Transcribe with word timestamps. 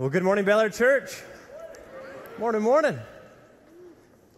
Well, 0.00 0.08
good 0.08 0.22
morning, 0.22 0.48
Air 0.48 0.70
Church. 0.70 1.20
Morning, 2.38 2.62
morning. 2.62 2.98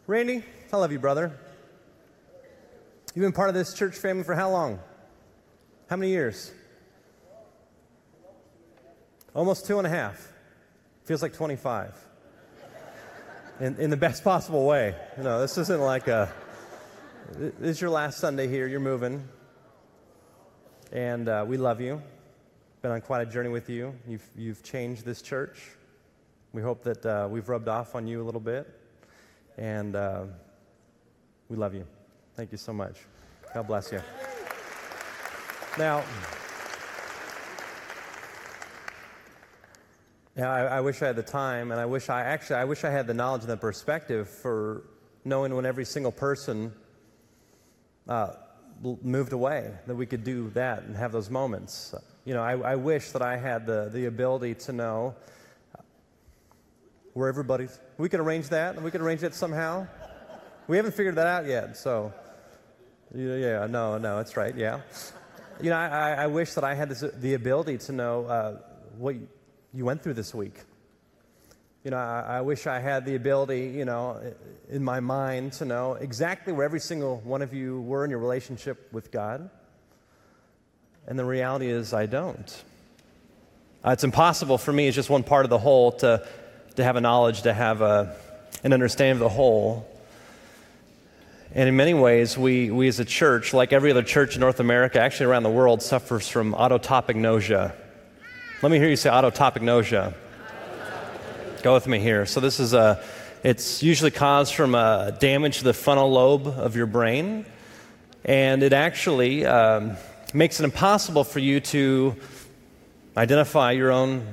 Randy, 0.08 0.42
I 0.72 0.76
love 0.76 0.90
you, 0.90 0.98
brother. 0.98 1.38
You've 3.14 3.22
been 3.22 3.30
part 3.30 3.48
of 3.48 3.54
this 3.54 3.72
church 3.72 3.94
family 3.94 4.24
for 4.24 4.34
how 4.34 4.50
long? 4.50 4.80
How 5.88 5.94
many 5.94 6.10
years? 6.10 6.50
Almost 9.36 9.64
two 9.64 9.78
and 9.78 9.86
a 9.86 9.90
half. 9.90 10.32
Feels 11.04 11.22
like 11.22 11.32
25. 11.32 11.94
In, 13.60 13.76
in 13.76 13.90
the 13.90 13.96
best 13.96 14.24
possible 14.24 14.66
way. 14.66 14.96
Know, 15.16 15.40
this 15.40 15.56
isn't 15.58 15.80
like 15.80 16.08
a, 16.08 16.34
this 17.38 17.76
is 17.76 17.80
your 17.80 17.90
last 17.90 18.18
Sunday 18.18 18.48
here. 18.48 18.66
You're 18.66 18.80
moving. 18.80 19.28
And 20.90 21.28
uh, 21.28 21.44
we 21.46 21.56
love 21.56 21.80
you 21.80 22.02
been 22.82 22.90
on 22.90 23.00
quite 23.00 23.22
a 23.22 23.30
journey 23.30 23.48
with 23.48 23.70
you. 23.70 23.94
You've, 24.08 24.28
you've 24.36 24.62
changed 24.64 25.04
this 25.04 25.22
church. 25.22 25.60
We 26.52 26.62
hope 26.62 26.82
that 26.82 27.06
uh, 27.06 27.28
we've 27.30 27.48
rubbed 27.48 27.68
off 27.68 27.94
on 27.94 28.08
you 28.08 28.20
a 28.20 28.24
little 28.24 28.40
bit. 28.40 28.68
And 29.56 29.94
uh, 29.94 30.24
we 31.48 31.56
love 31.56 31.74
you. 31.74 31.86
Thank 32.34 32.50
you 32.50 32.58
so 32.58 32.72
much. 32.72 32.96
God 33.54 33.68
bless 33.68 33.92
you. 33.92 34.00
Now, 35.78 36.02
yeah, 40.36 40.50
I, 40.50 40.62
I, 40.64 40.80
wish 40.80 41.02
I 41.02 41.06
had 41.06 41.16
the 41.16 41.22
time, 41.22 41.70
and 41.70 41.80
I 41.80 41.86
wish 41.86 42.08
I 42.08 42.22
actually, 42.22 42.56
I 42.56 42.64
wish 42.64 42.82
I 42.82 42.90
had 42.90 43.06
the 43.06 43.14
knowledge 43.14 43.42
and 43.42 43.50
the 43.50 43.56
perspective 43.56 44.28
for 44.28 44.82
knowing 45.24 45.54
when 45.54 45.66
every 45.66 45.84
single 45.84 46.12
person 46.12 46.72
uh, 48.08 48.32
moved 48.82 49.32
away, 49.32 49.70
that 49.86 49.94
we 49.94 50.06
could 50.06 50.24
do 50.24 50.50
that 50.50 50.82
and 50.82 50.96
have 50.96 51.12
those 51.12 51.30
moments. 51.30 51.94
You 52.24 52.34
know, 52.34 52.42
I, 52.42 52.72
I 52.72 52.74
wish 52.76 53.10
that 53.12 53.22
I 53.22 53.36
had 53.36 53.66
the, 53.66 53.90
the 53.92 54.06
ability 54.06 54.54
to 54.66 54.72
know 54.72 55.14
where 57.14 57.28
everybody's. 57.28 57.78
We 57.98 58.08
could 58.08 58.20
arrange 58.20 58.48
that, 58.48 58.74
and 58.74 58.84
we 58.84 58.90
could 58.90 59.00
arrange 59.00 59.20
that 59.20 59.34
somehow. 59.34 59.86
We 60.66 60.76
haven't 60.76 60.94
figured 60.94 61.16
that 61.16 61.26
out 61.26 61.46
yet, 61.46 61.76
so. 61.76 62.12
Yeah, 63.14 63.66
no, 63.66 63.98
no, 63.98 64.16
that's 64.16 64.36
right, 64.36 64.56
yeah. 64.56 64.80
You 65.60 65.70
know, 65.70 65.76
I, 65.76 66.12
I 66.12 66.26
wish 66.28 66.54
that 66.54 66.64
I 66.64 66.74
had 66.74 66.88
this, 66.88 67.04
the 67.20 67.34
ability 67.34 67.78
to 67.78 67.92
know 67.92 68.24
uh, 68.24 68.56
what 68.96 69.16
you 69.74 69.84
went 69.84 70.02
through 70.02 70.14
this 70.14 70.34
week. 70.34 70.60
You 71.84 71.90
know, 71.90 71.96
I, 71.96 72.36
I, 72.38 72.40
wish 72.42 72.68
I 72.68 72.78
had 72.78 73.04
the 73.04 73.16
ability, 73.16 73.72
you 73.74 73.84
know, 73.84 74.20
in 74.70 74.84
my 74.84 75.00
mind 75.00 75.54
to 75.54 75.64
know 75.64 75.94
exactly 75.94 76.52
where 76.52 76.64
every 76.64 76.78
single 76.78 77.18
one 77.24 77.42
of 77.42 77.52
you 77.52 77.80
were 77.80 78.04
in 78.04 78.10
your 78.10 78.20
relationship 78.20 78.92
with 78.92 79.10
God. 79.10 79.50
And 81.08 81.18
the 81.18 81.24
reality 81.24 81.66
is, 81.66 81.92
I 81.92 82.06
don't. 82.06 82.64
Uh, 83.84 83.90
it's 83.90 84.04
impossible 84.04 84.58
for 84.58 84.72
me, 84.72 84.86
as 84.86 84.94
just 84.94 85.10
one 85.10 85.24
part 85.24 85.44
of 85.44 85.50
the 85.50 85.58
whole, 85.58 85.90
to, 85.90 86.24
to 86.76 86.84
have 86.84 86.94
a 86.94 87.00
knowledge, 87.00 87.42
to 87.42 87.52
have 87.52 87.80
a, 87.80 88.14
an 88.62 88.72
understanding 88.72 89.14
of 89.14 89.18
the 89.18 89.28
whole. 89.28 89.84
And 91.52 91.68
in 91.68 91.74
many 91.74 91.94
ways, 91.94 92.38
we, 92.38 92.70
we 92.70 92.86
as 92.86 93.00
a 93.00 93.04
church, 93.04 93.52
like 93.52 93.72
every 93.72 93.90
other 93.90 94.04
church 94.04 94.36
in 94.36 94.40
North 94.40 94.60
America, 94.60 95.00
actually 95.00 95.26
around 95.26 95.42
the 95.42 95.50
world, 95.50 95.82
suffers 95.82 96.28
from 96.28 96.54
autotopagnosia. 96.54 97.74
Let 98.62 98.70
me 98.70 98.78
hear 98.78 98.88
you 98.88 98.94
say 98.94 99.10
autotopagnosia. 99.10 100.14
Go 101.62 101.74
with 101.74 101.86
me 101.86 102.00
here. 102.00 102.26
So 102.26 102.40
this 102.40 102.58
is 102.58 102.74
a, 102.74 103.00
it's 103.44 103.84
usually 103.84 104.10
caused 104.10 104.52
from 104.52 104.74
a 104.74 105.16
damage 105.20 105.58
to 105.58 105.64
the 105.64 105.72
frontal 105.72 106.10
lobe 106.10 106.48
of 106.48 106.74
your 106.74 106.86
brain, 106.86 107.46
and 108.24 108.64
it 108.64 108.72
actually 108.72 109.46
um, 109.46 109.96
makes 110.34 110.58
it 110.58 110.64
impossible 110.64 111.22
for 111.22 111.38
you 111.38 111.60
to 111.60 112.16
identify 113.16 113.70
your 113.70 113.92
own 113.92 114.26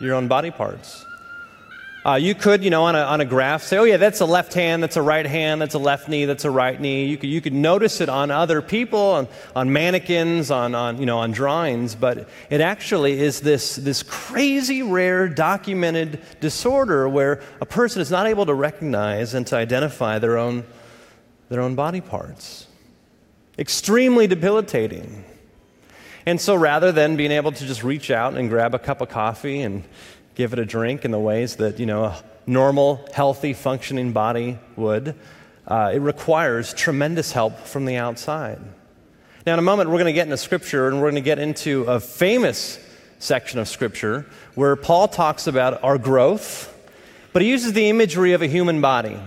your 0.00 0.14
own 0.14 0.26
body 0.26 0.50
parts. 0.50 1.04
Uh, 2.04 2.14
you 2.14 2.34
could, 2.34 2.64
you 2.64 2.70
know, 2.70 2.82
on 2.82 2.96
a, 2.96 3.00
on 3.00 3.20
a 3.20 3.24
graph 3.24 3.62
say, 3.62 3.78
oh, 3.78 3.84
yeah, 3.84 3.96
that's 3.96 4.20
a 4.20 4.26
left 4.26 4.54
hand, 4.54 4.82
that's 4.82 4.96
a 4.96 5.02
right 5.02 5.24
hand, 5.24 5.60
that's 5.60 5.74
a 5.74 5.78
left 5.78 6.08
knee, 6.08 6.24
that's 6.24 6.44
a 6.44 6.50
right 6.50 6.80
knee. 6.80 7.04
You 7.04 7.16
could, 7.16 7.30
you 7.30 7.40
could 7.40 7.52
notice 7.52 8.00
it 8.00 8.08
on 8.08 8.32
other 8.32 8.60
people, 8.60 8.98
on, 8.98 9.28
on 9.54 9.72
mannequins, 9.72 10.50
on, 10.50 10.74
on, 10.74 10.98
you 10.98 11.06
know, 11.06 11.18
on 11.18 11.30
drawings, 11.30 11.94
but 11.94 12.28
it 12.50 12.60
actually 12.60 13.20
is 13.20 13.40
this, 13.42 13.76
this 13.76 14.02
crazy 14.02 14.82
rare 14.82 15.28
documented 15.28 16.20
disorder 16.40 17.08
where 17.08 17.40
a 17.60 17.66
person 17.66 18.02
is 18.02 18.10
not 18.10 18.26
able 18.26 18.46
to 18.46 18.54
recognize 18.54 19.32
and 19.34 19.46
to 19.46 19.56
identify 19.56 20.18
their 20.18 20.38
own, 20.38 20.64
their 21.50 21.60
own 21.60 21.76
body 21.76 22.00
parts. 22.00 22.66
Extremely 23.56 24.26
debilitating. 24.26 25.24
And 26.26 26.40
so 26.40 26.56
rather 26.56 26.90
than 26.90 27.14
being 27.16 27.30
able 27.30 27.52
to 27.52 27.64
just 27.64 27.84
reach 27.84 28.10
out 28.10 28.34
and 28.34 28.48
grab 28.48 28.74
a 28.74 28.78
cup 28.80 29.00
of 29.00 29.08
coffee 29.08 29.60
and 29.60 29.84
give 30.34 30.52
it 30.52 30.58
a 30.58 30.64
drink 30.64 31.04
in 31.04 31.10
the 31.10 31.18
ways 31.18 31.56
that, 31.56 31.78
you 31.78 31.86
know, 31.86 32.04
a 32.04 32.22
normal, 32.46 33.06
healthy, 33.12 33.52
functioning 33.52 34.12
body 34.12 34.58
would. 34.76 35.14
Uh, 35.66 35.92
it 35.94 35.98
requires 35.98 36.74
tremendous 36.74 37.32
help 37.32 37.58
from 37.60 37.84
the 37.84 37.96
outside. 37.96 38.58
Now, 39.46 39.54
in 39.54 39.58
a 39.58 39.62
moment, 39.62 39.90
we're 39.90 39.96
going 39.96 40.06
to 40.06 40.12
get 40.12 40.26
into 40.26 40.36
Scripture 40.36 40.88
and 40.88 40.96
we're 40.96 41.10
going 41.10 41.16
to 41.16 41.20
get 41.20 41.38
into 41.38 41.82
a 41.84 42.00
famous 42.00 42.78
section 43.18 43.58
of 43.58 43.68
Scripture 43.68 44.26
where 44.54 44.76
Paul 44.76 45.08
talks 45.08 45.46
about 45.46 45.82
our 45.84 45.98
growth, 45.98 46.68
but 47.32 47.42
he 47.42 47.48
uses 47.48 47.72
the 47.72 47.88
imagery 47.88 48.32
of 48.32 48.42
a 48.42 48.46
human 48.46 48.80
body. 48.80 49.18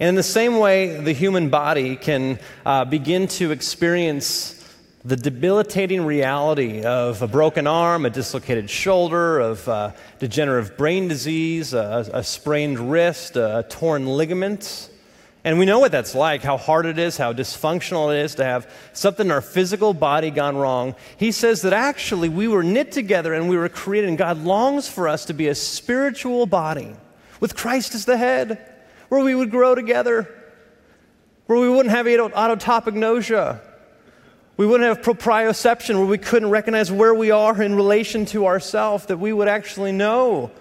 And 0.00 0.08
in 0.08 0.14
the 0.14 0.22
same 0.22 0.58
way, 0.58 1.00
the 1.00 1.12
human 1.12 1.50
body 1.50 1.96
can 1.96 2.38
uh, 2.66 2.84
begin 2.84 3.28
to 3.28 3.52
experience 3.52 4.63
the 5.06 5.16
debilitating 5.16 6.06
reality 6.06 6.82
of 6.82 7.20
a 7.20 7.28
broken 7.28 7.66
arm, 7.66 8.06
a 8.06 8.10
dislocated 8.10 8.70
shoulder, 8.70 9.38
of 9.38 9.68
uh, 9.68 9.92
degenerative 10.18 10.78
brain 10.78 11.08
disease, 11.08 11.74
a, 11.74 12.08
a 12.10 12.24
sprained 12.24 12.78
wrist, 12.78 13.36
a 13.36 13.66
torn 13.68 14.06
ligament. 14.06 14.88
And 15.44 15.58
we 15.58 15.66
know 15.66 15.78
what 15.78 15.92
that's 15.92 16.14
like, 16.14 16.42
how 16.42 16.56
hard 16.56 16.86
it 16.86 16.98
is, 16.98 17.18
how 17.18 17.34
dysfunctional 17.34 18.14
it 18.14 18.24
is 18.24 18.36
to 18.36 18.44
have 18.44 18.66
something 18.94 19.26
in 19.26 19.30
our 19.30 19.42
physical 19.42 19.92
body 19.92 20.30
gone 20.30 20.56
wrong. 20.56 20.94
He 21.18 21.32
says 21.32 21.60
that 21.62 21.74
actually 21.74 22.30
we 22.30 22.48
were 22.48 22.62
knit 22.62 22.90
together 22.90 23.34
and 23.34 23.50
we 23.50 23.58
were 23.58 23.68
created, 23.68 24.08
and 24.08 24.16
God 24.16 24.38
longs 24.38 24.88
for 24.88 25.06
us 25.06 25.26
to 25.26 25.34
be 25.34 25.48
a 25.48 25.54
spiritual 25.54 26.46
body 26.46 26.96
with 27.40 27.54
Christ 27.54 27.94
as 27.94 28.06
the 28.06 28.16
head, 28.16 28.74
where 29.10 29.22
we 29.22 29.34
would 29.34 29.50
grow 29.50 29.74
together, 29.74 30.26
where 31.44 31.60
we 31.60 31.68
wouldn't 31.68 31.94
have 31.94 32.06
autotopagnosia 32.06 33.60
we 34.56 34.66
wouldn't 34.66 34.88
have 34.88 35.04
proprioception 35.04 35.96
where 35.96 36.06
we 36.06 36.18
couldn't 36.18 36.50
recognize 36.50 36.92
where 36.92 37.14
we 37.14 37.30
are 37.30 37.60
in 37.60 37.74
relation 37.74 38.24
to 38.26 38.46
ourselves, 38.46 39.06
that 39.06 39.18
we 39.18 39.32
would 39.32 39.48
actually 39.48 39.92
know 39.92 40.52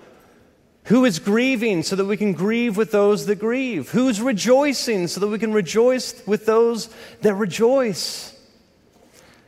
who 0.85 1.05
is 1.05 1.19
grieving 1.19 1.83
so 1.83 1.95
that 1.95 2.05
we 2.05 2.17
can 2.17 2.33
grieve 2.33 2.75
with 2.75 2.91
those 2.91 3.25
that 3.27 3.35
grieve, 3.35 3.89
who's 3.91 4.19
rejoicing 4.19 5.07
so 5.07 5.19
that 5.19 5.27
we 5.27 5.39
can 5.39 5.53
rejoice 5.53 6.25
with 6.25 6.45
those 6.45 6.89
that 7.21 7.35
rejoice, 7.35 8.35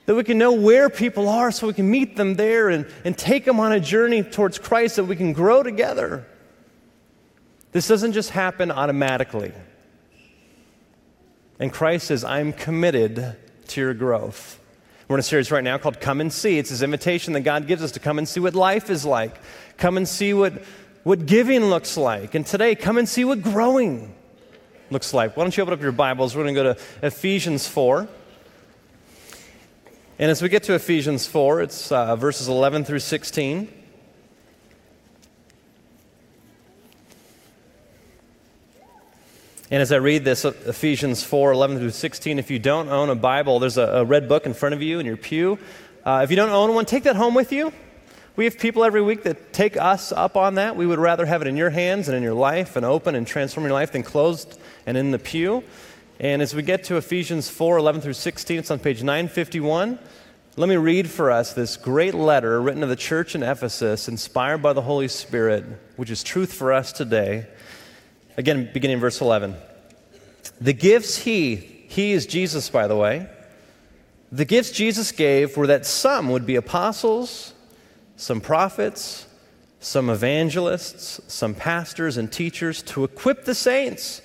that 0.05 0.15
we 0.15 0.23
can 0.23 0.37
know 0.37 0.53
where 0.53 0.89
people 0.89 1.27
are 1.27 1.51
so 1.51 1.67
we 1.67 1.73
can 1.73 1.89
meet 1.89 2.15
them 2.15 2.35
there 2.35 2.69
and, 2.69 2.87
and 3.03 3.17
take 3.17 3.45
them 3.45 3.59
on 3.59 3.71
a 3.71 3.79
journey 3.79 4.23
towards 4.23 4.59
Christ, 4.59 4.97
that 4.97 5.05
we 5.05 5.15
can 5.15 5.33
grow 5.33 5.63
together. 5.63 6.25
This 7.71 7.87
doesn't 7.87 8.13
just 8.13 8.29
happen 8.29 8.71
automatically. 8.71 9.51
And 11.59 11.73
Christ 11.73 12.07
says, 12.07 12.23
I'm 12.23 12.53
committed 12.53 13.35
to 13.69 13.81
your 13.81 13.93
growth. 13.93 14.59
We're 15.07 15.17
in 15.17 15.19
a 15.19 15.23
series 15.23 15.51
right 15.51 15.63
now 15.63 15.77
called 15.77 15.99
Come 15.99 16.19
and 16.19 16.33
See. 16.33 16.57
It's 16.57 16.71
this 16.71 16.81
invitation 16.81 17.33
that 17.33 17.41
God 17.41 17.67
gives 17.67 17.83
us 17.83 17.91
to 17.91 17.99
come 17.99 18.17
and 18.17 18.27
see 18.27 18.39
what 18.39 18.55
life 18.55 18.89
is 18.89 19.05
like, 19.05 19.35
come 19.77 19.97
and 19.97 20.07
see 20.07 20.33
what, 20.33 20.63
what 21.03 21.25
giving 21.25 21.65
looks 21.65 21.95
like. 21.95 22.33
And 22.33 22.45
today, 22.45 22.75
come 22.75 22.97
and 22.97 23.07
see 23.07 23.23
what 23.23 23.41
growing 23.41 24.15
looks 24.89 25.13
like. 25.13 25.37
Why 25.37 25.43
don't 25.43 25.55
you 25.55 25.63
open 25.63 25.73
up 25.73 25.81
your 25.81 25.91
Bibles? 25.91 26.35
We're 26.35 26.43
going 26.43 26.55
to 26.55 26.63
go 26.63 26.73
to 26.73 26.81
Ephesians 27.05 27.67
4. 27.67 28.07
And 30.17 30.31
as 30.31 30.41
we 30.41 30.49
get 30.49 30.63
to 30.63 30.73
Ephesians 30.73 31.27
4, 31.27 31.61
it's 31.61 31.91
uh, 31.91 32.15
verses 32.15 32.47
11 32.47 32.85
through 32.85 32.99
16. 32.99 33.84
And 39.71 39.81
as 39.81 39.91
I 39.91 39.95
read 39.95 40.23
this, 40.23 40.45
Ephesians 40.45 41.23
4 41.23 41.51
11 41.51 41.79
through 41.79 41.89
16, 41.89 42.37
if 42.37 42.51
you 42.51 42.59
don't 42.59 42.87
own 42.89 43.09
a 43.09 43.15
Bible, 43.15 43.57
there's 43.57 43.77
a, 43.77 43.81
a 43.81 44.05
red 44.05 44.29
book 44.29 44.45
in 44.45 44.53
front 44.53 44.75
of 44.75 44.83
you 44.83 44.99
in 44.99 45.07
your 45.07 45.17
pew. 45.17 45.57
Uh, 46.05 46.21
if 46.23 46.29
you 46.29 46.35
don't 46.35 46.51
own 46.51 46.75
one, 46.75 46.85
take 46.85 47.03
that 47.03 47.15
home 47.15 47.33
with 47.33 47.51
you. 47.51 47.73
We 48.35 48.45
have 48.45 48.59
people 48.59 48.83
every 48.83 49.01
week 49.01 49.23
that 49.23 49.53
take 49.53 49.75
us 49.75 50.11
up 50.11 50.37
on 50.37 50.55
that. 50.55 50.75
We 50.75 50.85
would 50.85 50.99
rather 50.99 51.25
have 51.25 51.41
it 51.41 51.47
in 51.47 51.57
your 51.57 51.71
hands 51.71 52.07
and 52.07 52.15
in 52.15 52.21
your 52.21 52.35
life 52.35 52.75
and 52.75 52.85
open 52.85 53.15
and 53.15 53.25
transform 53.25 53.65
your 53.65 53.73
life 53.73 53.93
than 53.93 54.03
closed 54.03 54.59
and 54.85 54.97
in 54.97 55.09
the 55.09 55.17
pew. 55.17 55.63
And 56.19 56.43
as 56.43 56.53
we 56.53 56.61
get 56.61 56.83
to 56.85 56.97
Ephesians 56.97 57.49
4 57.49 57.79
11 57.79 58.01
through 58.01 58.13
16, 58.13 58.59
it's 58.59 58.69
on 58.69 58.77
page 58.77 59.01
951. 59.01 59.97
Let 60.57 60.69
me 60.69 60.77
read 60.77 61.09
for 61.09 61.31
us 61.31 61.53
this 61.53 61.75
great 61.75 62.13
letter 62.13 62.61
written 62.61 62.81
to 62.81 62.87
the 62.87 62.95
church 62.95 63.33
in 63.33 63.41
Ephesus, 63.41 64.07
inspired 64.07 64.61
by 64.61 64.73
the 64.73 64.83
Holy 64.83 65.07
Spirit, 65.07 65.65
which 65.95 66.11
is 66.11 66.21
truth 66.21 66.53
for 66.53 66.71
us 66.71 66.91
today. 66.91 67.47
Again, 68.37 68.69
beginning 68.73 68.99
verse 68.99 69.21
11. 69.21 69.55
The 70.59 70.73
gifts 70.73 71.17
he, 71.17 71.55
he 71.55 72.11
is 72.11 72.25
Jesus, 72.25 72.69
by 72.69 72.87
the 72.87 72.95
way, 72.95 73.27
the 74.31 74.45
gifts 74.45 74.71
Jesus 74.71 75.11
gave 75.11 75.55
were 75.55 75.67
that 75.67 75.85
some 75.85 76.29
would 76.29 76.45
be 76.45 76.55
apostles, 76.55 77.53
some 78.17 78.41
prophets, 78.41 79.27
some 79.79 80.09
evangelists, 80.09 81.21
some 81.27 81.53
pastors 81.53 82.17
and 82.17 82.31
teachers 82.31 82.81
to 82.83 83.03
equip 83.03 83.45
the 83.45 83.55
saints 83.55 84.21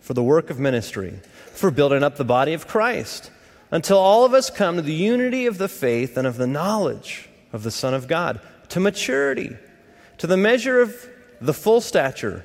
for 0.00 0.14
the 0.14 0.22
work 0.22 0.50
of 0.50 0.58
ministry, 0.58 1.20
for 1.52 1.70
building 1.70 2.02
up 2.02 2.16
the 2.16 2.24
body 2.24 2.54
of 2.54 2.66
Christ, 2.66 3.30
until 3.70 3.98
all 3.98 4.24
of 4.24 4.34
us 4.34 4.50
come 4.50 4.76
to 4.76 4.82
the 4.82 4.94
unity 4.94 5.46
of 5.46 5.58
the 5.58 5.68
faith 5.68 6.16
and 6.16 6.26
of 6.26 6.38
the 6.38 6.46
knowledge 6.46 7.28
of 7.52 7.62
the 7.62 7.70
Son 7.70 7.94
of 7.94 8.08
God, 8.08 8.40
to 8.70 8.80
maturity, 8.80 9.56
to 10.16 10.26
the 10.26 10.36
measure 10.36 10.80
of 10.80 11.08
the 11.40 11.54
full 11.54 11.80
stature 11.80 12.44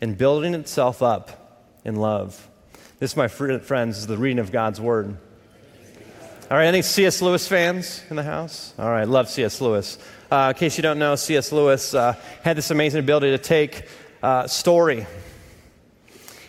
in 0.00 0.14
building 0.14 0.54
itself 0.54 1.02
up 1.02 1.68
in 1.84 1.96
love. 1.96 2.48
This, 2.98 3.16
my 3.16 3.28
friends, 3.28 3.98
is 3.98 4.06
the 4.06 4.18
reading 4.18 4.38
of 4.38 4.52
God's 4.52 4.80
Word. 4.80 5.16
All 6.50 6.56
right, 6.56 6.66
any 6.66 6.82
C.S. 6.82 7.22
Lewis 7.22 7.46
fans 7.46 8.02
in 8.10 8.16
the 8.16 8.22
house? 8.22 8.74
All 8.78 8.90
right, 8.90 9.06
love 9.08 9.28
C.S. 9.28 9.60
Lewis. 9.60 9.98
Uh, 10.30 10.52
in 10.54 10.58
case 10.58 10.76
you 10.76 10.82
don't 10.82 10.98
know, 10.98 11.14
C.S. 11.14 11.52
Lewis 11.52 11.94
uh, 11.94 12.14
had 12.42 12.56
this 12.56 12.70
amazing 12.70 13.00
ability 13.00 13.30
to 13.30 13.38
take 13.38 13.86
uh, 14.22 14.46
story 14.46 15.06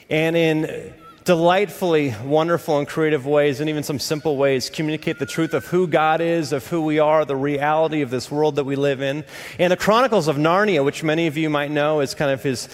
and 0.10 0.36
in 0.36 0.94
delightfully 1.24 2.14
wonderful 2.26 2.80
and 2.80 2.88
creative 2.88 3.26
ways, 3.26 3.60
and 3.60 3.70
even 3.70 3.84
some 3.84 4.00
simple 4.00 4.38
ways, 4.38 4.70
communicate 4.70 5.20
the 5.20 5.26
truth 5.26 5.54
of 5.54 5.66
who 5.68 5.88
God 5.88 6.20
is, 6.20 6.52
of 6.52 6.66
who 6.68 6.82
we 6.82 7.00
are, 7.00 7.24
the 7.24 7.36
reality 7.36 8.02
of 8.02 8.10
this 8.10 8.32
world 8.32 8.56
that 8.56 8.64
we 8.64 8.76
live 8.76 9.02
in. 9.02 9.24
And 9.60 9.72
the 9.72 9.78
Chronicles 9.78 10.28
of 10.28 10.36
Narnia, 10.36 10.84
which 10.84 11.04
many 11.04 11.28
of 11.28 11.38
you 11.38 11.50
might 11.50 11.72
know 11.72 12.02
is 12.02 12.16
kind 12.16 12.32
of 12.32 12.44
his 12.44 12.68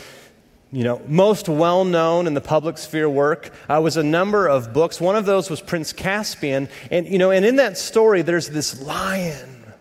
you 0.77 0.83
know, 0.83 1.01
most 1.07 1.49
well 1.49 1.85
known 1.85 2.27
in 2.27 2.35
the 2.35 2.39
public 2.39 2.77
sphere 2.77 3.09
work 3.09 3.51
uh, 3.67 3.81
was 3.81 3.97
a 3.97 4.03
number 4.03 4.45
of 4.45 4.73
books. 4.73 5.01
One 5.01 5.15
of 5.15 5.25
those 5.25 5.49
was 5.49 5.59
Prince 5.59 5.91
Caspian. 5.91 6.69
And, 6.91 7.07
you 7.07 7.17
know, 7.17 7.31
and 7.31 7.43
in 7.43 7.55
that 7.55 7.79
story, 7.79 8.21
there's 8.21 8.49
this 8.49 8.79
lion 8.83 9.73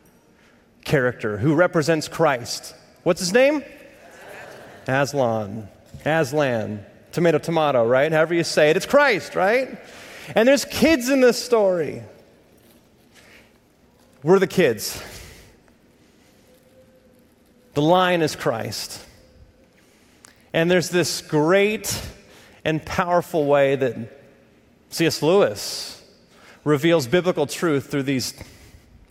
character 0.87 1.37
who 1.37 1.54
represents 1.54 2.08
Christ. 2.08 2.75
What's 3.02 3.20
his 3.20 3.34
name? 3.34 3.62
Aslan. 4.88 5.69
Aslan. 6.06 6.82
Tomato, 7.12 7.37
tomato, 7.40 7.87
right? 7.87 8.10
However 8.10 8.32
you 8.32 8.43
say 8.43 8.70
it. 8.70 8.78
It's 8.78 8.87
Christ, 8.87 9.34
right? 9.34 9.78
And 10.34 10.48
there's 10.48 10.64
kids 10.64 11.10
in 11.10 11.20
this 11.20 11.37
story. 11.37 12.02
We're 14.22 14.38
the 14.38 14.46
kids. 14.46 15.02
The 17.75 17.82
lion 17.82 18.22
is 18.22 18.34
Christ. 18.34 19.06
And 20.52 20.70
there's 20.70 20.90
this 20.90 21.20
great 21.20 22.00
and 22.64 22.84
powerful 22.84 23.46
way 23.46 23.76
that 23.76 23.96
C.S. 24.90 25.22
Lewis 25.22 26.02
reveals 26.64 27.06
biblical 27.06 27.46
truth 27.46 27.90
through 27.90 28.02
these 28.02 28.34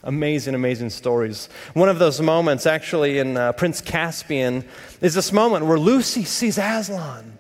amazing, 0.04 0.56
amazing 0.56 0.90
stories. 0.90 1.50
One 1.74 1.90
of 1.90 2.00
those 2.00 2.22
moments, 2.22 2.66
actually, 2.66 3.20
in 3.20 3.38
uh, 3.38 3.52
Prince 3.54 3.82
Caspian, 3.82 4.66
is 5.02 5.14
this 5.14 5.32
moment 5.32 5.66
where 5.66 5.80
Lucy 5.80 6.24
sees 6.24 6.58
Aslan 6.58 7.38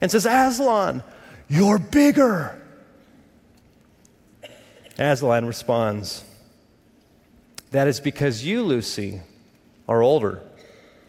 and 0.00 0.10
says, 0.10 0.26
Aslan, 0.26 1.02
you're 1.48 1.78
bigger. 1.78 2.60
Aslan 4.98 5.46
responds, 5.46 6.24
That 7.70 7.88
is 7.88 8.00
because 8.00 8.44
you, 8.44 8.62
Lucy, 8.62 9.20
are 9.88 10.02
older, 10.02 10.42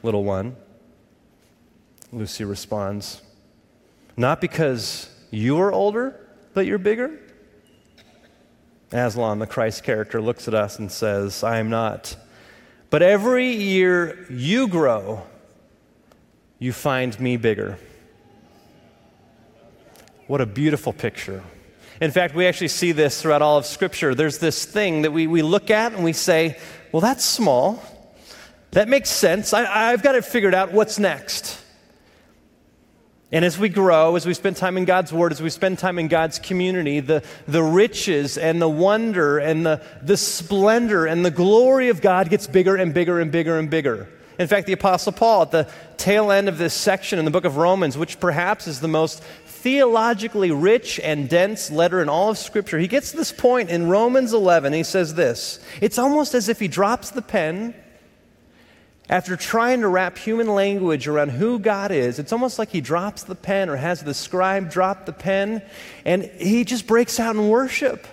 little 0.03 0.23
one. 0.23 0.55
Lucy 2.11 2.43
responds, 2.43 3.21
Not 4.17 4.41
because 4.41 5.09
you 5.29 5.59
are 5.59 5.71
older, 5.71 6.19
but 6.53 6.65
you're 6.65 6.77
bigger. 6.77 7.19
Aslan, 8.91 9.39
the 9.39 9.47
Christ 9.47 9.83
character, 9.83 10.21
looks 10.21 10.47
at 10.47 10.53
us 10.53 10.77
and 10.77 10.91
says, 10.91 11.43
I 11.43 11.59
am 11.59 11.69
not. 11.69 12.17
But 12.89 13.01
every 13.01 13.47
year 13.47 14.25
you 14.29 14.67
grow, 14.67 15.23
you 16.59 16.73
find 16.73 17.17
me 17.19 17.37
bigger. 17.37 17.77
What 20.27 20.41
a 20.41 20.45
beautiful 20.45 20.91
picture. 20.91 21.41
In 22.01 22.11
fact, 22.11 22.35
we 22.35 22.47
actually 22.47 22.67
see 22.67 22.91
this 22.91 23.21
throughout 23.21 23.41
all 23.41 23.57
of 23.57 23.65
Scripture. 23.65 24.13
There's 24.13 24.39
this 24.39 24.65
thing 24.65 25.03
that 25.03 25.11
we, 25.11 25.27
we 25.27 25.41
look 25.41 25.69
at 25.69 25.93
and 25.93 26.03
we 26.03 26.13
say, 26.13 26.57
well, 26.91 27.01
that's 27.01 27.23
small. 27.23 27.81
That 28.71 28.89
makes 28.89 29.09
sense. 29.09 29.53
I, 29.53 29.91
I've 29.91 30.03
got 30.03 30.15
it 30.15 30.25
figured 30.25 30.53
out. 30.53 30.73
What's 30.73 30.99
next? 30.99 31.60
And 33.33 33.45
as 33.45 33.57
we 33.57 33.69
grow, 33.69 34.17
as 34.17 34.25
we 34.25 34.33
spend 34.33 34.57
time 34.57 34.77
in 34.77 34.83
God's 34.83 35.13
Word, 35.13 35.31
as 35.31 35.41
we 35.41 35.49
spend 35.49 35.79
time 35.79 35.97
in 35.97 36.09
God's 36.09 36.37
community, 36.37 36.99
the, 36.99 37.23
the 37.47 37.63
riches 37.63 38.37
and 38.37 38.61
the 38.61 38.67
wonder 38.67 39.37
and 39.37 39.65
the, 39.65 39.81
the 40.01 40.17
splendor 40.17 41.05
and 41.05 41.23
the 41.23 41.31
glory 41.31 41.87
of 41.87 42.01
God 42.01 42.29
gets 42.29 42.45
bigger 42.45 42.75
and 42.75 42.93
bigger 42.93 43.21
and 43.21 43.31
bigger 43.31 43.57
and 43.57 43.69
bigger. 43.69 44.09
In 44.37 44.47
fact, 44.47 44.67
the 44.67 44.73
Apostle 44.73 45.13
Paul, 45.13 45.43
at 45.43 45.51
the 45.51 45.69
tail 45.95 46.31
end 46.31 46.49
of 46.49 46.57
this 46.57 46.73
section 46.73 47.19
in 47.19 47.25
the 47.25 47.31
book 47.31 47.45
of 47.45 47.55
Romans, 47.55 47.97
which 47.97 48.19
perhaps 48.19 48.67
is 48.67 48.81
the 48.81 48.87
most 48.87 49.23
theologically 49.45 50.51
rich 50.51 50.99
and 50.99 51.29
dense 51.29 51.69
letter 51.69 52.01
in 52.01 52.09
all 52.09 52.31
of 52.31 52.37
Scripture, 52.37 52.79
he 52.79 52.87
gets 52.87 53.11
to 53.11 53.17
this 53.17 53.31
point 53.31 53.69
in 53.69 53.87
Romans 53.87 54.33
11. 54.33 54.73
He 54.73 54.83
says 54.83 55.13
this 55.13 55.59
It's 55.79 55.97
almost 55.97 56.33
as 56.33 56.49
if 56.49 56.59
he 56.59 56.67
drops 56.67 57.11
the 57.11 57.21
pen 57.21 57.75
after 59.11 59.35
trying 59.35 59.81
to 59.81 59.89
wrap 59.89 60.17
human 60.17 60.47
language 60.47 61.05
around 61.05 61.31
who 61.31 61.59
God 61.59 61.91
is, 61.91 62.17
it's 62.17 62.31
almost 62.31 62.57
like 62.57 62.69
he 62.69 62.79
drops 62.79 63.23
the 63.23 63.35
pen 63.35 63.69
or 63.69 63.75
has 63.75 64.01
the 64.01 64.13
scribe 64.13 64.71
drop 64.71 65.05
the 65.05 65.11
pen 65.11 65.61
and 66.05 66.23
he 66.23 66.63
just 66.63 66.87
breaks 66.87 67.19
out 67.19 67.35
in 67.35 67.49
worship. 67.49 68.07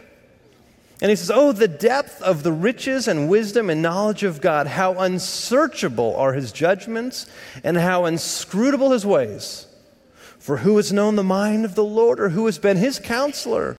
And 1.00 1.08
he 1.08 1.14
says, 1.14 1.30
Oh, 1.32 1.52
the 1.52 1.68
depth 1.68 2.20
of 2.20 2.42
the 2.42 2.52
riches 2.52 3.06
and 3.06 3.28
wisdom 3.28 3.70
and 3.70 3.80
knowledge 3.80 4.24
of 4.24 4.40
God. 4.40 4.66
How 4.66 4.98
unsearchable 4.98 6.16
are 6.16 6.32
his 6.32 6.50
judgments 6.50 7.26
and 7.62 7.76
how 7.76 8.04
inscrutable 8.04 8.90
his 8.90 9.06
ways. 9.06 9.68
For 10.40 10.58
who 10.58 10.76
has 10.78 10.92
known 10.92 11.14
the 11.14 11.22
mind 11.22 11.64
of 11.64 11.76
the 11.76 11.84
Lord 11.84 12.18
or 12.18 12.30
who 12.30 12.46
has 12.46 12.58
been 12.58 12.76
his 12.76 12.98
counselor? 12.98 13.76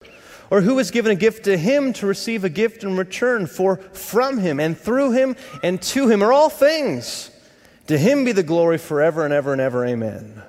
Or 0.51 0.61
who 0.61 0.77
has 0.79 0.89
given 0.89 1.11
a 1.11 1.15
gift 1.15 1.45
to 1.45 1.57
him 1.57 1.93
to 1.93 2.07
receive 2.07 2.43
a 2.43 2.49
gift 2.49 2.83
in 2.83 2.97
return? 2.97 3.45
For 3.45 3.77
from 3.77 4.39
him 4.39 4.59
and 4.59 4.77
through 4.77 5.11
him 5.11 5.35
and 5.63 5.81
to 5.83 6.07
him 6.09 6.23
are 6.23 6.33
all 6.33 6.49
things. 6.49 7.29
To 7.87 7.97
him 7.97 8.25
be 8.25 8.31
the 8.31 8.43
glory 8.43 8.77
forever 8.77 9.25
and 9.25 9.33
ever 9.33 9.51
and 9.51 9.61
ever. 9.61 9.85
Amen. 9.85 10.41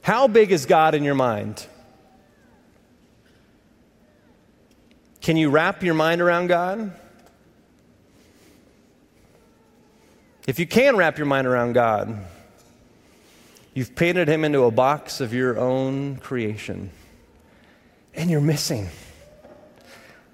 How 0.00 0.28
big 0.28 0.50
is 0.50 0.66
God 0.66 0.94
in 0.94 1.04
your 1.04 1.14
mind? 1.14 1.66
Can 5.20 5.36
you 5.36 5.50
wrap 5.50 5.82
your 5.82 5.94
mind 5.94 6.20
around 6.20 6.48
God? 6.48 6.92
If 10.48 10.58
you 10.58 10.66
can 10.66 10.96
wrap 10.96 11.18
your 11.18 11.26
mind 11.26 11.46
around 11.46 11.74
God, 11.74 12.18
you've 13.74 13.94
painted 13.94 14.26
him 14.26 14.42
into 14.42 14.64
a 14.64 14.70
box 14.72 15.20
of 15.20 15.32
your 15.32 15.58
own 15.58 16.16
creation 16.16 16.90
and 18.14 18.30
you're 18.30 18.40
missing 18.40 18.88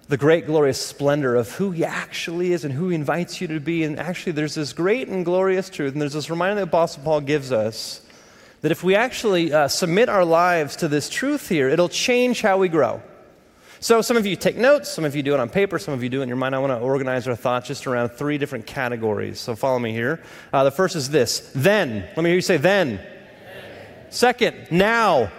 the 0.09 0.17
great 0.17 0.47
glorious 0.47 0.81
splendor 0.81 1.37
of 1.37 1.51
who 1.53 1.71
he 1.71 1.85
actually 1.85 2.53
is 2.53 2.65
and 2.65 2.73
who 2.73 2.89
he 2.89 2.95
invites 2.95 3.41
you 3.41 3.49
to 3.49 3.61
be. 3.61 3.85
And 3.85 3.99
actually, 3.99 4.33
there's 4.33 4.55
this 4.55 4.73
great 4.73 5.09
and 5.09 5.25
glorious 5.25 5.69
truth, 5.69 5.93
and 5.93 6.01
there's 6.01 6.15
this 6.15 6.31
reminder 6.31 6.57
that 6.57 6.69
Apostle 6.69 7.03
Paul 7.03 7.21
gives 7.21 7.53
us 7.53 8.01
that 8.63 8.73
if 8.73 8.83
we 8.83 8.95
actually 8.97 9.53
uh, 9.53 9.69
submit 9.69 10.09
our 10.09 10.25
lives 10.25 10.77
to 10.77 10.89
this 10.89 11.09
truth 11.09 11.49
here, 11.49 11.69
it'll 11.69 11.91
change 11.91 12.41
how 12.41 12.59
we 12.59 12.69
grow. 12.69 13.03
So, 13.81 14.03
some 14.03 14.17
of 14.17 14.27
you 14.27 14.35
take 14.35 14.57
notes, 14.57 14.89
some 14.89 15.05
of 15.05 15.15
you 15.15 15.23
do 15.23 15.35
it 15.35 15.41
on 15.41 15.49
paper, 15.51 15.79
some 15.79 15.95
of 15.95 16.03
you 16.03 16.09
do 16.09 16.19
it 16.21 16.25
in 16.25 16.29
your 16.29 16.37
mind. 16.37 16.55
I 16.57 16.59
want 16.59 16.73
to 16.73 16.79
organize 16.79 17.29
our 17.29 17.37
thoughts 17.37 17.69
just 17.69 17.87
around 17.87 18.09
three 18.09 18.37
different 18.37 18.67
categories. 18.67 19.39
So, 19.39 19.55
follow 19.55 19.79
me 19.79 19.93
here. 19.93 20.21
Uh, 20.53 20.65
the 20.65 20.73
first 20.73 20.97
is 20.97 21.11
this 21.11 21.53
then. 21.55 22.01
Let 22.01 22.17
me 22.17 22.25
hear 22.25 22.35
you 22.35 22.41
say 22.41 22.57
then. 22.57 22.97
then. 22.97 23.07
Second, 24.11 24.57
now. 24.73 25.31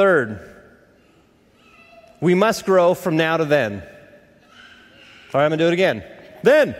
Third, 0.00 0.40
we 2.22 2.34
must 2.34 2.64
grow 2.64 2.94
from 2.94 3.18
now 3.18 3.36
to 3.36 3.44
then. 3.44 3.82
All 3.82 3.82
right, 5.34 5.44
I'm 5.44 5.50
going 5.50 5.58
to 5.58 5.64
do 5.64 5.68
it 5.68 5.74
again. 5.74 6.02
Then. 6.42 6.74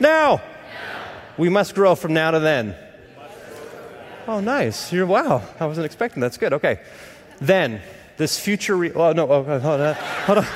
Now. 0.00 0.38
now. 0.38 0.40
We 1.36 1.48
must 1.48 1.76
grow 1.76 1.94
from 1.94 2.14
now 2.14 2.32
to 2.32 2.40
then. 2.40 2.74
Oh, 4.26 4.40
nice. 4.40 4.92
You're, 4.92 5.06
wow. 5.06 5.44
I 5.60 5.66
wasn't 5.66 5.84
expecting 5.86 6.20
That's 6.20 6.38
good. 6.38 6.54
Okay. 6.54 6.80
Then, 7.40 7.82
this 8.16 8.36
future. 8.36 8.76
Re- 8.76 8.92
oh, 8.94 9.12
no. 9.12 9.30
Oh, 9.30 9.60
hold 9.60 9.80
on. 9.80 9.94
Hold 9.94 10.38
on. 10.38 10.46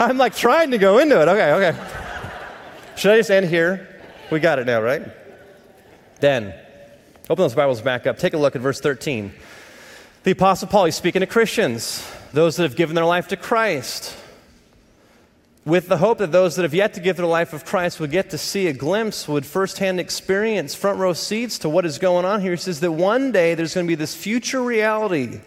I'm 0.00 0.18
like 0.18 0.34
trying 0.34 0.72
to 0.72 0.78
go 0.78 0.98
into 0.98 1.22
it. 1.22 1.28
Okay, 1.28 1.52
okay. 1.52 1.78
Should 2.96 3.12
I 3.12 3.18
just 3.18 3.30
end 3.30 3.46
here? 3.46 3.86
We 4.32 4.40
got 4.40 4.58
it 4.58 4.66
now, 4.66 4.82
right? 4.82 5.02
Then, 6.18 6.52
open 7.30 7.44
those 7.44 7.54
Bibles 7.54 7.82
back 7.82 8.08
up. 8.08 8.18
Take 8.18 8.34
a 8.34 8.38
look 8.38 8.56
at 8.56 8.62
verse 8.62 8.80
13. 8.80 9.32
The 10.24 10.32
Apostle 10.32 10.66
Paul, 10.66 10.86
he's 10.86 10.96
speaking 10.96 11.20
to 11.20 11.26
Christians, 11.26 12.04
those 12.32 12.56
that 12.56 12.64
have 12.64 12.74
given 12.74 12.96
their 12.96 13.04
life 13.04 13.28
to 13.28 13.36
Christ, 13.36 14.16
with 15.64 15.86
the 15.86 15.98
hope 15.98 16.18
that 16.18 16.32
those 16.32 16.56
that 16.56 16.62
have 16.62 16.74
yet 16.74 16.94
to 16.94 17.00
give 17.00 17.16
their 17.16 17.26
life 17.26 17.52
of 17.52 17.64
Christ 17.64 18.00
would 18.00 18.10
get 18.10 18.30
to 18.30 18.38
see 18.38 18.66
a 18.66 18.72
glimpse, 18.72 19.28
would 19.28 19.46
firsthand 19.46 20.00
experience 20.00 20.74
front 20.74 20.98
row 20.98 21.12
seats 21.12 21.58
to 21.58 21.68
what 21.68 21.86
is 21.86 21.98
going 21.98 22.24
on 22.24 22.40
here. 22.40 22.50
He 22.50 22.56
says 22.56 22.80
that 22.80 22.90
one 22.90 23.30
day 23.30 23.54
there's 23.54 23.74
going 23.74 23.86
to 23.86 23.88
be 23.88 23.94
this 23.94 24.16
future 24.16 24.60
reality. 24.60 25.40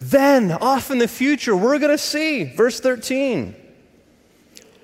Then, 0.00 0.50
off 0.52 0.90
in 0.90 0.96
the 0.96 1.06
future, 1.06 1.54
we're 1.54 1.78
going 1.78 1.92
to 1.92 1.98
see, 1.98 2.44
verse 2.44 2.80
13, 2.80 3.54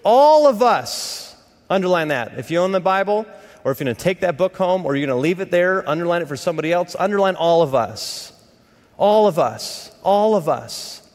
all 0.04 0.46
of 0.46 0.62
us, 0.62 1.34
underline 1.70 2.08
that. 2.08 2.38
If 2.38 2.50
you 2.50 2.58
own 2.58 2.72
the 2.72 2.80
Bible, 2.80 3.24
or 3.64 3.72
if 3.72 3.80
you're 3.80 3.86
going 3.86 3.96
to 3.96 4.02
take 4.02 4.20
that 4.20 4.36
book 4.36 4.56
home, 4.56 4.84
or 4.84 4.94
you're 4.94 5.06
going 5.06 5.16
to 5.16 5.20
leave 5.20 5.40
it 5.40 5.50
there, 5.50 5.88
underline 5.88 6.20
it 6.20 6.28
for 6.28 6.36
somebody 6.36 6.70
else, 6.70 6.94
underline 6.98 7.34
all 7.34 7.62
of 7.62 7.74
us. 7.74 8.34
All 8.98 9.28
of 9.28 9.38
us, 9.38 9.92
all 10.02 10.34
of 10.34 10.48
us. 10.48 11.08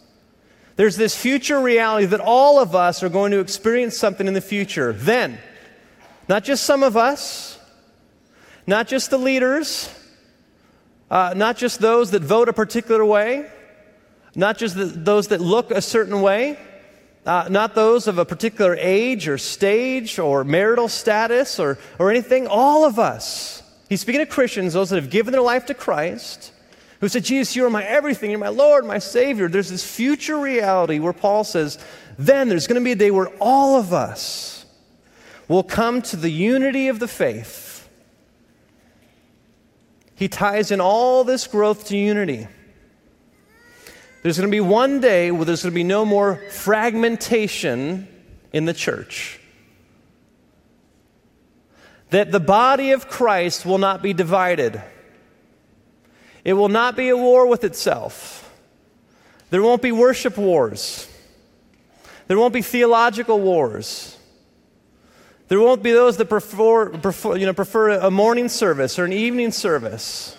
There's 0.77 0.95
this 0.95 1.15
future 1.15 1.59
reality 1.59 2.07
that 2.07 2.21
all 2.21 2.59
of 2.59 2.73
us 2.73 3.03
are 3.03 3.09
going 3.09 3.31
to 3.31 3.39
experience 3.39 3.97
something 3.97 4.25
in 4.25 4.33
the 4.33 4.41
future. 4.41 4.93
Then, 4.93 5.37
not 6.27 6.45
just 6.45 6.63
some 6.63 6.81
of 6.81 6.97
us, 6.97 7.59
not 8.65 8.87
just 8.87 9.09
the 9.09 9.19
leaders, 9.19 9.93
uh, 11.11 11.33
not 11.35 11.57
just 11.57 11.79
those 11.79 12.11
that 12.11 12.23
vote 12.23 12.47
a 12.47 12.53
particular 12.53 13.05
way, 13.05 13.51
not 14.33 14.57
just 14.57 14.75
the, 14.75 14.85
those 14.85 15.27
that 15.27 15.41
look 15.41 15.69
a 15.69 15.81
certain 15.81 16.21
way, 16.21 16.57
uh, 17.25 17.47
not 17.49 17.75
those 17.75 18.07
of 18.07 18.17
a 18.17 18.25
particular 18.25 18.75
age 18.79 19.27
or 19.27 19.37
stage 19.37 20.17
or 20.19 20.45
marital 20.45 20.87
status 20.87 21.59
or, 21.59 21.77
or 21.99 22.09
anything, 22.09 22.47
all 22.47 22.85
of 22.85 22.97
us. 22.97 23.61
He's 23.89 24.01
speaking 24.01 24.21
to 24.21 24.25
Christians, 24.25 24.73
those 24.73 24.89
that 24.89 24.95
have 24.95 25.11
given 25.11 25.33
their 25.33 25.41
life 25.41 25.65
to 25.65 25.73
Christ 25.73 26.52
who 27.03 27.10
said, 27.10 27.25
Jesus, 27.25 27.53
you 27.53 27.65
are 27.65 27.69
my 27.69 27.83
everything, 27.83 28.29
you're 28.31 28.39
my 28.39 28.48
Lord, 28.48 28.86
my 28.86 28.98
Savior. 28.98 29.50
There's 29.50 29.67
this 29.67 29.83
future 29.83 30.38
reality 30.38 31.00
where 31.00 31.12
Paul 31.12 31.43
says, 31.43 31.77
then 32.17 32.48
there's 32.48 32.65
going 32.65 32.79
to 32.79 32.86
be 32.86 32.93
a 32.93 32.95
day 32.95 33.12
where 33.12 33.27
all 33.41 33.77
of 33.77 33.91
us 33.91 34.65
will 35.50 35.63
come 35.63 36.01
to 36.03 36.15
the 36.15 36.29
unity 36.29 36.88
of 36.88 37.00
the 37.00 37.07
faith. 37.10 37.89
He 40.15 40.29
ties 40.29 40.72
in 40.72 40.79
all 40.79 41.25
this 41.25 41.45
growth 41.45 41.88
to 41.88 41.98
unity. 41.98 42.48
There's 44.22 44.38
going 44.38 44.50
to 44.50 44.55
be 44.55 44.62
one 44.62 45.01
day 45.01 45.29
where 45.29 45.43
there's 45.43 45.63
going 45.63 45.74
to 45.74 45.75
be 45.75 45.83
no 45.83 46.05
more 46.05 46.41
fragmentation 46.51 48.07
in 48.53 48.63
the 48.63 48.74
church. 48.74 49.41
That 52.12 52.31
the 52.31 52.39
body 52.39 52.91
of 52.91 53.10
Christ 53.10 53.65
will 53.65 53.77
not 53.77 54.01
be 54.01 54.13
divided. 54.13 54.81
It 56.43 56.53
will 56.53 56.69
not 56.69 56.95
be 56.95 57.09
a 57.09 57.17
war 57.17 57.47
with 57.47 57.63
itself. 57.63 58.51
There 59.50 59.62
won't 59.62 59.81
be 59.81 59.91
worship 59.91 60.38
wars. 60.38 61.07
There 62.27 62.38
won't 62.38 62.53
be 62.53 62.62
theological 62.62 63.39
wars. 63.39 64.17
There 65.47 65.59
won't 65.59 65.83
be 65.83 65.91
those 65.91 66.17
that 66.17 66.25
prefer, 66.25 66.89
prefer, 66.89 67.35
you 67.35 67.45
know, 67.45 67.53
prefer 67.53 67.91
a 67.91 68.09
morning 68.09 68.50
service 68.50 68.97
or 68.97 69.05
an 69.05 69.13
evening 69.13 69.51
service. 69.51 70.35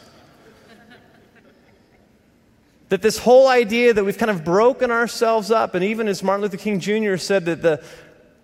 that 2.89 3.03
this 3.03 3.19
whole 3.19 3.49
idea 3.49 3.93
that 3.93 4.05
we've 4.05 4.19
kind 4.19 4.31
of 4.31 4.45
broken 4.45 4.91
ourselves 4.91 5.51
up, 5.51 5.75
and 5.75 5.85
even 5.85 6.09
as 6.09 6.23
Martin 6.23 6.43
Luther 6.43 6.57
King 6.57 6.81
Jr. 6.81 7.17
said, 7.17 7.45
that 7.45 7.63
the, 7.63 7.85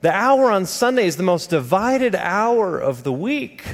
the 0.00 0.12
hour 0.12 0.50
on 0.50 0.66
Sunday 0.66 1.06
is 1.06 1.16
the 1.16 1.22
most 1.22 1.50
divided 1.50 2.14
hour 2.14 2.78
of 2.78 3.02
the 3.02 3.12
week. 3.12 3.64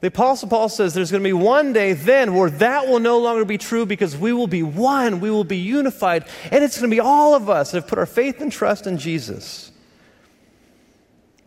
The 0.00 0.08
Apostle 0.08 0.48
Paul 0.48 0.68
says 0.68 0.92
there's 0.92 1.10
going 1.10 1.22
to 1.22 1.28
be 1.28 1.32
one 1.32 1.72
day 1.72 1.94
then 1.94 2.34
where 2.34 2.50
that 2.50 2.86
will 2.86 3.00
no 3.00 3.18
longer 3.18 3.44
be 3.44 3.56
true 3.56 3.86
because 3.86 4.16
we 4.16 4.32
will 4.32 4.46
be 4.46 4.62
one, 4.62 5.20
we 5.20 5.30
will 5.30 5.44
be 5.44 5.56
unified, 5.56 6.26
and 6.50 6.62
it's 6.62 6.78
going 6.78 6.90
to 6.90 6.94
be 6.94 7.00
all 7.00 7.34
of 7.34 7.48
us 7.48 7.70
that 7.70 7.82
have 7.82 7.88
put 7.88 7.98
our 7.98 8.06
faith 8.06 8.40
and 8.40 8.52
trust 8.52 8.86
in 8.86 8.98
Jesus. 8.98 9.72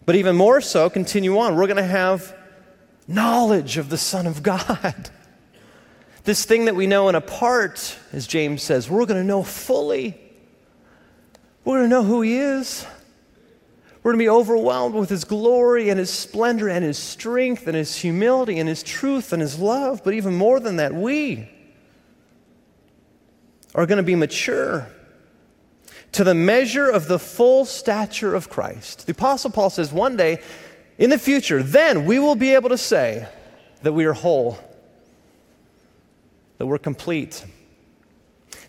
But 0.06 0.16
even 0.16 0.36
more 0.36 0.62
so, 0.62 0.90
continue 0.90 1.38
on, 1.38 1.56
we're 1.56 1.68
going 1.68 1.78
to 1.78 1.84
have 1.84 2.36
knowledge 3.08 3.78
of 3.78 3.90
the 3.90 3.98
Son 3.98 4.26
of 4.26 4.42
God. 4.44 5.12
This 6.26 6.46
thing 6.46 6.66
that 6.66 6.76
we 6.76 6.86
know 6.86 7.10
in 7.10 7.16
a 7.16 7.22
part, 7.22 7.98
as 8.12 8.28
James 8.28 8.62
says, 8.62 8.88
we're 8.88 9.06
going 9.06 9.20
to 9.20 9.26
know 9.26 9.42
fully. 9.42 10.20
We're 11.64 11.80
going 11.80 11.90
to 11.90 11.96
know 11.96 12.04
who 12.04 12.22
He 12.22 12.38
is. 12.38 12.86
We're 14.10 14.14
going 14.14 14.26
to 14.26 14.32
be 14.32 14.38
overwhelmed 14.40 14.96
with 14.96 15.12
His 15.12 15.24
glory 15.24 15.92
and 15.92 16.00
His 16.00 16.10
splendor 16.10 16.68
and 16.68 16.84
His 16.84 16.98
strength 16.98 17.68
and 17.68 17.76
His 17.76 17.96
humility 17.96 18.58
and 18.58 18.68
His 18.68 18.82
truth 18.82 19.34
and 19.34 19.40
His 19.40 19.60
love. 19.60 20.04
But 20.04 20.16
even 20.16 20.34
more 20.34 20.60
than 20.60 20.78
that, 20.78 20.96
we 20.96 21.48
are 23.76 23.86
going 23.86 23.98
to 23.98 24.04
be 24.04 24.16
mature 24.16 24.88
to 26.14 26.24
the 26.24 26.34
measure 26.34 26.90
of 26.90 27.08
the 27.08 27.20
full 27.20 27.66
stature 27.66 28.34
of 28.34 28.50
Christ. 28.50 29.06
The 29.06 29.12
Apostle 29.12 29.52
Paul 29.52 29.70
says 29.70 29.94
one 29.94 30.18
day 30.18 30.42
in 30.98 31.12
the 31.12 31.20
future, 31.20 31.62
then 31.62 32.06
we 32.06 32.18
will 32.18 32.34
be 32.34 32.56
able 32.56 32.70
to 32.70 32.80
say 32.80 33.28
that 33.84 33.94
we 33.94 34.06
are 34.06 34.14
whole, 34.14 34.58
that 36.58 36.66
we're 36.66 36.80
complete 36.80 37.46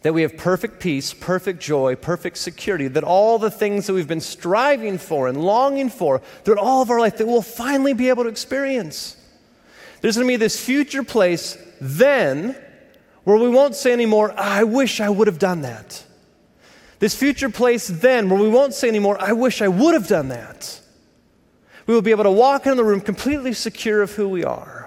that 0.02 0.14
we 0.14 0.22
have 0.22 0.36
perfect 0.36 0.80
peace, 0.80 1.12
perfect 1.12 1.60
joy, 1.60 1.94
perfect 1.94 2.38
security, 2.38 2.88
that 2.88 3.04
all 3.04 3.38
the 3.38 3.50
things 3.50 3.86
that 3.86 3.92
we've 3.92 4.08
been 4.08 4.20
striving 4.20 4.96
for 4.98 5.28
and 5.28 5.42
longing 5.42 5.90
for 5.90 6.20
throughout 6.44 6.62
all 6.62 6.82
of 6.82 6.90
our 6.90 7.00
life 7.00 7.18
that 7.18 7.26
we'll 7.26 7.42
finally 7.42 7.92
be 7.92 8.08
able 8.08 8.24
to 8.24 8.30
experience. 8.30 9.16
There's 10.00 10.16
going 10.16 10.26
to 10.26 10.32
be 10.32 10.36
this 10.36 10.62
future 10.62 11.02
place 11.02 11.58
then 11.80 12.56
where 13.24 13.36
we 13.36 13.50
won't 13.50 13.74
say 13.74 13.92
anymore, 13.92 14.32
I 14.38 14.64
wish 14.64 15.00
I 15.00 15.10
would 15.10 15.26
have 15.26 15.38
done 15.38 15.62
that. 15.62 16.02
This 16.98 17.14
future 17.14 17.50
place 17.50 17.86
then 17.86 18.30
where 18.30 18.40
we 18.40 18.48
won't 18.48 18.72
say 18.72 18.88
anymore, 18.88 19.20
I 19.20 19.32
wish 19.32 19.60
I 19.60 19.68
would 19.68 19.94
have 19.94 20.08
done 20.08 20.28
that. 20.28 20.80
We 21.86 21.94
will 21.94 22.02
be 22.02 22.10
able 22.10 22.24
to 22.24 22.30
walk 22.30 22.64
into 22.64 22.76
the 22.76 22.84
room 22.84 23.00
completely 23.00 23.52
secure 23.52 24.00
of 24.00 24.12
who 24.12 24.28
we 24.28 24.44
are 24.44 24.79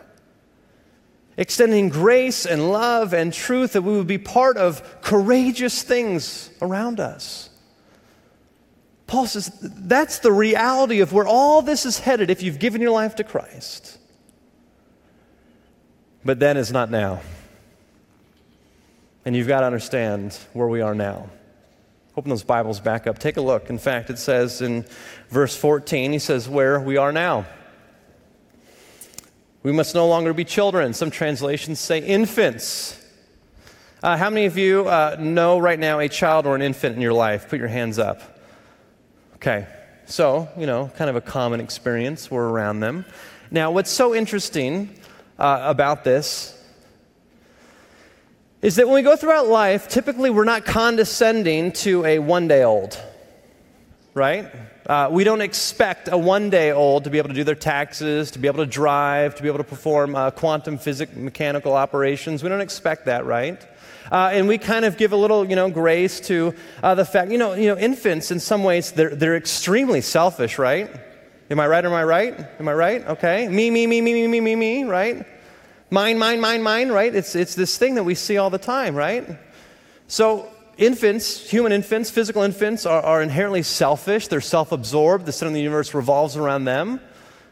extending 1.37 1.89
grace 1.89 2.45
and 2.45 2.71
love 2.71 3.13
and 3.13 3.33
truth, 3.33 3.73
that 3.73 3.81
we 3.81 3.93
would 3.93 4.07
be 4.07 4.17
part 4.17 4.57
of 4.57 5.01
courageous 5.01 5.81
things 5.81 6.49
around 6.61 6.99
us. 6.99 7.49
Paul 9.07 9.27
says 9.27 9.51
that's 9.61 10.19
the 10.19 10.31
reality 10.31 11.01
of 11.01 11.13
where 11.13 11.27
all 11.27 11.61
this 11.61 11.85
is 11.85 11.99
headed 11.99 12.29
if 12.29 12.41
you've 12.41 12.59
given 12.59 12.81
your 12.81 12.91
life 12.91 13.15
to 13.17 13.23
Christ. 13.23 13.99
But 16.25 16.39
then 16.39 16.57
is 16.57 16.71
not 16.71 16.89
now. 16.89 17.21
And 19.25 19.35
you've 19.35 19.47
got 19.47 19.61
to 19.61 19.65
understand 19.65 20.37
where 20.53 20.67
we 20.67 20.81
are 20.81 20.95
now. 20.95 21.29
Open 22.15 22.29
those 22.29 22.43
Bibles 22.43 22.79
back 22.79 23.07
up. 23.07 23.19
Take 23.19 23.37
a 23.37 23.41
look. 23.41 23.69
In 23.69 23.77
fact, 23.77 24.09
it 24.09 24.19
says 24.19 24.61
in 24.61 24.85
verse 25.29 25.55
14, 25.55 26.11
he 26.11 26.19
says, 26.19 26.47
Where 26.47 26.79
we 26.79 26.97
are 26.97 27.11
now. 27.11 27.45
We 29.63 29.71
must 29.71 29.95
no 29.95 30.07
longer 30.07 30.33
be 30.33 30.43
children. 30.43 30.93
Some 30.93 31.09
translations 31.09 31.79
say 31.79 31.99
infants. 31.99 32.99
Uh, 34.03 34.17
how 34.17 34.29
many 34.29 34.45
of 34.45 34.57
you 34.57 34.85
uh, 34.89 35.15
know 35.17 35.57
right 35.57 35.79
now 35.79 35.99
a 35.99 36.09
child 36.09 36.45
or 36.45 36.53
an 36.55 36.61
infant 36.61 36.97
in 36.97 37.01
your 37.01 37.13
life? 37.13 37.47
Put 37.47 37.59
your 37.59 37.69
hands 37.69 37.97
up. 37.97 38.21
Okay, 39.35 39.65
so, 40.05 40.49
you 40.57 40.65
know, 40.65 40.91
kind 40.97 41.09
of 41.09 41.15
a 41.15 41.21
common 41.21 41.61
experience. 41.61 42.29
We're 42.29 42.49
around 42.49 42.81
them. 42.81 43.05
Now, 43.51 43.71
what's 43.71 43.89
so 43.89 44.13
interesting 44.13 44.99
uh, 45.39 45.59
about 45.63 46.03
this 46.03 46.61
is 48.61 48.75
that 48.75 48.85
when 48.85 48.95
we 48.95 49.01
go 49.01 49.15
throughout 49.15 49.47
life, 49.47 49.87
typically 49.87 50.29
we're 50.29 50.43
not 50.43 50.65
condescending 50.65 51.71
to 51.71 52.03
a 52.03 52.19
one 52.19 52.49
day 52.49 52.63
old, 52.63 53.01
right? 54.13 54.51
Uh, 54.85 55.07
we 55.09 55.23
don't 55.23 55.39
expect 55.39 56.09
a 56.11 56.17
one 56.17 56.49
day 56.49 56.71
old 56.71 57.05
to 57.05 57.09
be 57.09 57.17
able 57.17 57.29
to 57.29 57.35
do 57.35 57.45
their 57.45 57.55
taxes, 57.55 58.31
to 58.31 58.39
be 58.39 58.47
able 58.47 58.57
to 58.57 58.69
drive, 58.69 59.33
to 59.33 59.41
be 59.41 59.47
able 59.47 59.57
to 59.57 59.63
perform 59.63 60.13
uh, 60.13 60.29
quantum 60.31 60.77
physics 60.77 61.15
mechanical 61.15 61.73
operations. 61.73 62.43
We 62.43 62.49
don't 62.49 62.59
expect 62.59 63.05
that, 63.05 63.25
right? 63.25 63.65
Uh, 64.11 64.31
and 64.33 64.47
we 64.47 64.57
kind 64.57 64.83
of 64.83 64.97
give 64.97 65.13
a 65.13 65.15
little, 65.15 65.49
you 65.49 65.55
know, 65.55 65.69
grace 65.69 66.19
to 66.19 66.53
uh, 66.83 66.95
the 66.95 67.05
fact, 67.05 67.31
you 67.31 67.37
know, 67.37 67.53
you 67.53 67.67
know, 67.67 67.77
infants 67.77 68.29
in 68.29 68.41
some 68.41 68.63
ways 68.63 68.91
they're, 68.91 69.15
they're 69.15 69.37
extremely 69.37 70.01
selfish, 70.01 70.59
right? 70.59 70.89
Am 71.49 71.59
I 71.61 71.67
right? 71.67 71.85
Or 71.85 71.87
am 71.87 71.93
I 71.93 72.03
right? 72.03 72.47
Am 72.59 72.67
I 72.67 72.73
right? 72.73 73.07
Okay. 73.07 73.47
Me, 73.47 73.69
me, 73.69 73.87
me, 73.87 74.01
me, 74.01 74.13
me, 74.13 74.27
me, 74.27 74.41
me, 74.41 74.55
me, 74.55 74.83
right? 74.83 75.25
Mine, 75.89 76.17
mine, 76.17 76.41
mine, 76.41 76.61
mine, 76.61 76.89
right? 76.89 77.13
It's, 77.13 77.35
it's 77.35 77.55
this 77.55 77.77
thing 77.77 77.95
that 77.95 78.03
we 78.03 78.15
see 78.15 78.37
all 78.37 78.49
the 78.49 78.57
time, 78.57 78.95
right? 78.95 79.39
So 80.07 80.52
infants, 80.77 81.49
human 81.49 81.71
infants, 81.71 82.09
physical 82.09 82.41
infants, 82.41 82.85
are, 82.85 83.01
are 83.01 83.21
inherently 83.21 83.63
selfish. 83.63 84.27
They're 84.27 84.41
self 84.41 84.71
absorbed. 84.71 85.25
The 85.25 85.31
center 85.31 85.49
of 85.49 85.53
the 85.53 85.61
universe 85.61 85.93
revolves 85.93 86.37
around 86.37 86.65
them. 86.65 86.99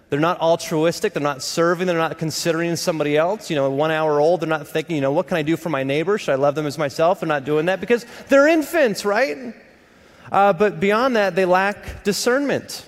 They're 0.10 0.20
not 0.20 0.42
altruistic. 0.42 1.14
They're 1.14 1.24
not 1.24 1.42
serving. 1.42 1.88
They're 1.88 1.98
not 1.98 2.18
considering 2.18 2.76
somebody 2.76 3.16
else. 3.16 3.50
You 3.50 3.56
know, 3.56 3.70
one 3.70 3.92
hour 3.92 4.20
old, 4.20 4.42
they're 4.42 4.50
not 4.50 4.68
thinking, 4.68 4.98
you 4.98 5.02
know, 5.02 5.14
what 5.14 5.28
can 5.28 5.38
I 5.38 5.42
do 5.42 5.56
for 5.56 5.70
my 5.70 5.84
neighbor? 5.84 6.18
Should 6.18 6.34
I 6.34 6.36
love 6.36 6.54
them 6.54 6.68
as 6.68 6.78
myself? 6.78 7.22
They're 7.22 7.30
not 7.30 7.46
doing 7.46 7.68
that 7.68 7.80
because 7.80 8.06
they're 8.28 8.48
infants, 8.48 9.06
right? 9.06 9.54
Uh, 10.30 10.52
but 10.52 10.82
beyond 10.82 11.16
that, 11.16 11.36
they 11.36 11.46
lack 11.46 12.04
discernment. 12.04 12.86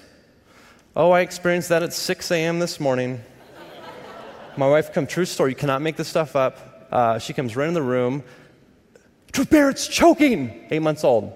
Oh, 0.97 1.11
I 1.11 1.21
experienced 1.21 1.69
that 1.69 1.81
at 1.81 1.93
6 1.93 2.31
a.m. 2.31 2.59
this 2.59 2.79
morning. 2.79 3.21
My 4.57 4.67
wife 4.67 4.93
come, 4.93 5.07
true 5.07 5.25
story, 5.25 5.51
you 5.51 5.55
cannot 5.55 5.81
make 5.81 5.95
this 5.95 6.09
stuff 6.09 6.35
up. 6.35 6.87
Uh, 6.91 7.19
she 7.19 7.33
comes 7.33 7.55
right 7.55 7.67
in 7.67 7.73
the 7.73 7.81
room. 7.81 8.23
Drew 9.33 9.45
Barrett's 9.45 9.87
choking, 9.87 10.67
eight 10.69 10.83
months 10.83 11.03
old. 11.03 11.33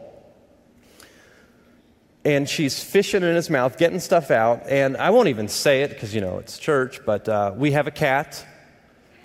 And 2.24 2.48
she's 2.48 2.84
fishing 2.84 3.24
in 3.24 3.36
his 3.36 3.50
mouth, 3.50 3.80
getting 3.80 4.00
stuff 4.00 4.30
out. 4.30 4.68
And 4.68 4.96
I 4.98 5.10
won't 5.10 5.30
even 5.30 5.48
say 5.48 5.82
it 5.82 5.90
because, 5.90 6.14
you 6.14 6.22
know, 6.22 6.38
it's 6.38 6.60
church, 6.60 7.04
but 7.06 7.28
uh, 7.28 7.54
we 7.56 7.72
have 7.72 7.88
a 7.88 7.92
cat, 7.92 8.46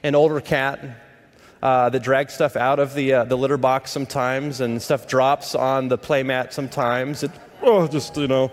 an 0.03 0.15
older 0.15 0.41
cat, 0.41 0.81
uh, 1.63 1.91
that 1.91 2.03
drags 2.03 2.33
stuff 2.33 2.57
out 2.57 2.79
of 2.79 2.95
the, 2.95 3.13
uh, 3.13 3.25
the 3.25 3.37
litter 3.37 3.59
box 3.59 3.91
sometimes, 3.91 4.63
and 4.63 4.81
stuff 4.81 5.07
drops 5.07 5.55
on 5.55 5.89
the 5.89 5.99
playmat 5.99 6.55
sometimes. 6.55 7.23
It, 7.23 7.31
oh, 7.61 7.87
just, 7.87 8.17
you 8.17 8.27
know. 8.27 8.51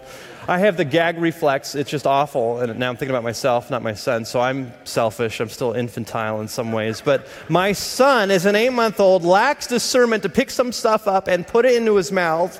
I 0.49 0.57
have 0.57 0.77
the 0.77 0.85
gag 0.85 1.19
reflex. 1.19 1.75
It's 1.75 1.91
just 1.91 2.07
awful. 2.07 2.59
And 2.59 2.79
now 2.79 2.89
I'm 2.89 2.97
thinking 2.97 3.11
about 3.11 3.23
myself, 3.23 3.69
not 3.69 3.83
my 3.83 3.93
son. 3.93 4.25
So 4.25 4.39
I'm 4.39 4.73
selfish. 4.83 5.39
I'm 5.39 5.49
still 5.49 5.73
infantile 5.73 6.41
in 6.41 6.47
some 6.47 6.71
ways. 6.71 7.01
But 7.01 7.27
my 7.49 7.71
son, 7.71 8.31
as 8.31 8.47
an 8.47 8.55
eight 8.55 8.73
month 8.73 8.99
old, 8.99 9.23
lacks 9.23 9.67
discernment 9.67 10.23
to 10.23 10.29
pick 10.29 10.49
some 10.49 10.71
stuff 10.71 11.07
up 11.07 11.27
and 11.27 11.45
put 11.45 11.65
it 11.65 11.75
into 11.75 11.95
his 11.97 12.11
mouth. 12.11 12.59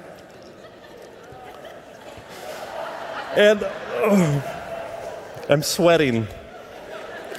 And 3.36 3.60
oh, 3.64 5.46
I'm 5.50 5.64
sweating. 5.64 6.28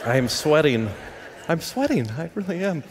I 0.04 0.16
am 0.16 0.26
sweating. 0.26 0.90
I'm 1.48 1.60
sweating. 1.60 2.10
I 2.10 2.28
really 2.34 2.64
am. 2.64 2.82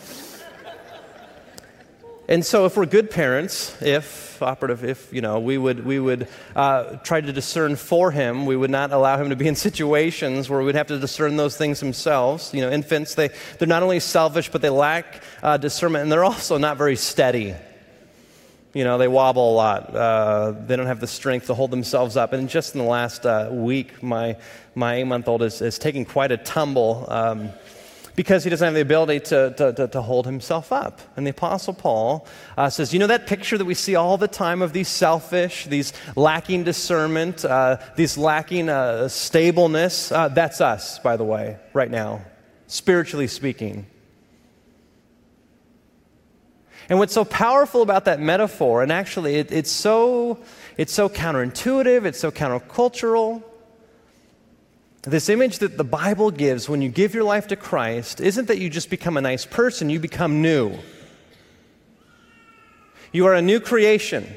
And 2.30 2.46
so, 2.46 2.68
if 2.68 2.78
we're 2.78 2.86
good 2.86 3.10
parents, 3.10 3.76
if 3.82 4.40
operative, 4.44 4.84
if 4.84 5.12
you 5.12 5.20
know, 5.20 5.40
we 5.40 5.58
would 5.58 5.84
we 5.84 6.00
would 6.00 6.28
uh, 6.56 6.98
try 6.98 7.20
to 7.20 7.34
discern 7.34 7.76
for 7.76 8.12
him. 8.12 8.46
We 8.46 8.56
would 8.56 8.70
not 8.70 8.92
allow 8.92 9.18
him 9.18 9.30
to 9.30 9.36
be 9.36 9.48
in 9.48 9.56
situations 9.56 10.48
where 10.48 10.62
we'd 10.62 10.76
have 10.76 10.86
to 10.88 11.00
discern 11.00 11.38
those 11.38 11.58
things 11.58 11.80
themselves. 11.80 12.54
You 12.54 12.62
know, 12.62 12.70
infants 12.70 13.16
they 13.16 13.32
they're 13.58 13.68
not 13.68 13.82
only 13.82 14.00
selfish, 14.00 14.52
but 14.52 14.62
they 14.62 14.70
lack 14.70 15.24
uh, 15.42 15.58
discernment, 15.58 16.04
and 16.04 16.12
they're 16.12 16.24
also 16.24 16.60
not 16.60 16.78
very 16.78 16.96
steady. 16.96 17.56
You 18.76 18.84
know, 18.84 19.00
they 19.00 19.08
wobble 19.08 19.52
a 19.52 19.56
lot. 19.56 19.96
Uh, 19.96 20.52
they 20.68 20.76
don't 20.76 20.86
have 20.86 21.00
the 21.00 21.08
strength 21.08 21.48
to 21.48 21.56
hold 21.56 21.72
themselves 21.72 22.16
up. 22.16 22.34
And 22.34 22.48
just 22.48 22.76
in 22.76 22.82
the 22.82 22.88
last 22.88 23.26
uh, 23.26 23.50
week, 23.52 24.04
my 24.04 24.38
my 24.76 24.98
eight 24.98 25.06
month 25.06 25.28
old 25.28 25.42
is, 25.42 25.64
is 25.64 25.80
taking 25.80 26.06
quite 26.06 26.32
a 26.32 26.38
tumble. 26.38 27.08
Um, 27.08 27.50
because 28.20 28.44
he 28.44 28.50
doesn't 28.50 28.66
have 28.66 28.74
the 28.74 28.82
ability 28.82 29.18
to, 29.18 29.54
to, 29.56 29.72
to, 29.72 29.88
to 29.88 30.02
hold 30.02 30.26
himself 30.26 30.74
up. 30.74 31.00
And 31.16 31.26
the 31.26 31.32
Apostle 31.32 31.74
Paul 31.74 32.28
uh, 32.58 32.70
says, 32.70 32.92
You 32.92 33.00
know 33.00 33.08
that 33.08 33.28
picture 33.28 33.58
that 33.58 33.64
we 33.64 33.74
see 33.74 33.96
all 33.96 34.18
the 34.18 34.28
time 34.28 34.62
of 34.62 34.74
these 34.74 34.90
selfish, 34.90 35.68
these 35.68 35.94
lacking 36.18 36.66
discernment, 36.66 37.46
uh, 37.46 37.78
these 37.96 38.18
lacking 38.18 38.68
uh, 38.68 39.08
stableness? 39.08 40.12
Uh, 40.12 40.28
that's 40.28 40.60
us, 40.60 41.00
by 41.00 41.16
the 41.16 41.24
way, 41.24 41.60
right 41.72 41.90
now, 41.90 42.22
spiritually 42.68 43.28
speaking. 43.28 43.88
And 46.90 47.00
what's 47.00 47.14
so 47.14 47.24
powerful 47.24 47.82
about 47.82 48.04
that 48.04 48.20
metaphor, 48.20 48.84
and 48.84 48.92
actually 48.92 49.36
it, 49.36 49.54
it's, 49.54 49.72
so, 49.72 50.40
it's 50.76 50.92
so 50.92 51.08
counterintuitive, 51.08 52.04
it's 52.04 52.20
so 52.20 52.32
countercultural, 52.32 53.44
this 55.04 55.30
image 55.30 55.60
that 55.60 55.78
the 55.78 55.84
Bible 55.84 56.30
gives 56.30 56.68
when 56.68 56.82
you 56.82 56.90
give 56.90 57.14
your 57.14 57.24
life 57.24 57.48
to 57.48 57.56
Christ 57.56 58.20
isn't 58.20 58.48
that 58.48 58.60
you 58.60 58.70
just 58.70 58.90
become 58.90 59.16
a 59.16 59.22
nice 59.22 59.46
person, 59.46 59.90
you 59.90 60.00
become 60.00 60.42
new. 60.42 60.78
You 63.12 63.26
are 63.26 63.34
a 63.34 63.42
new 63.42 63.60
creation. 63.60 64.28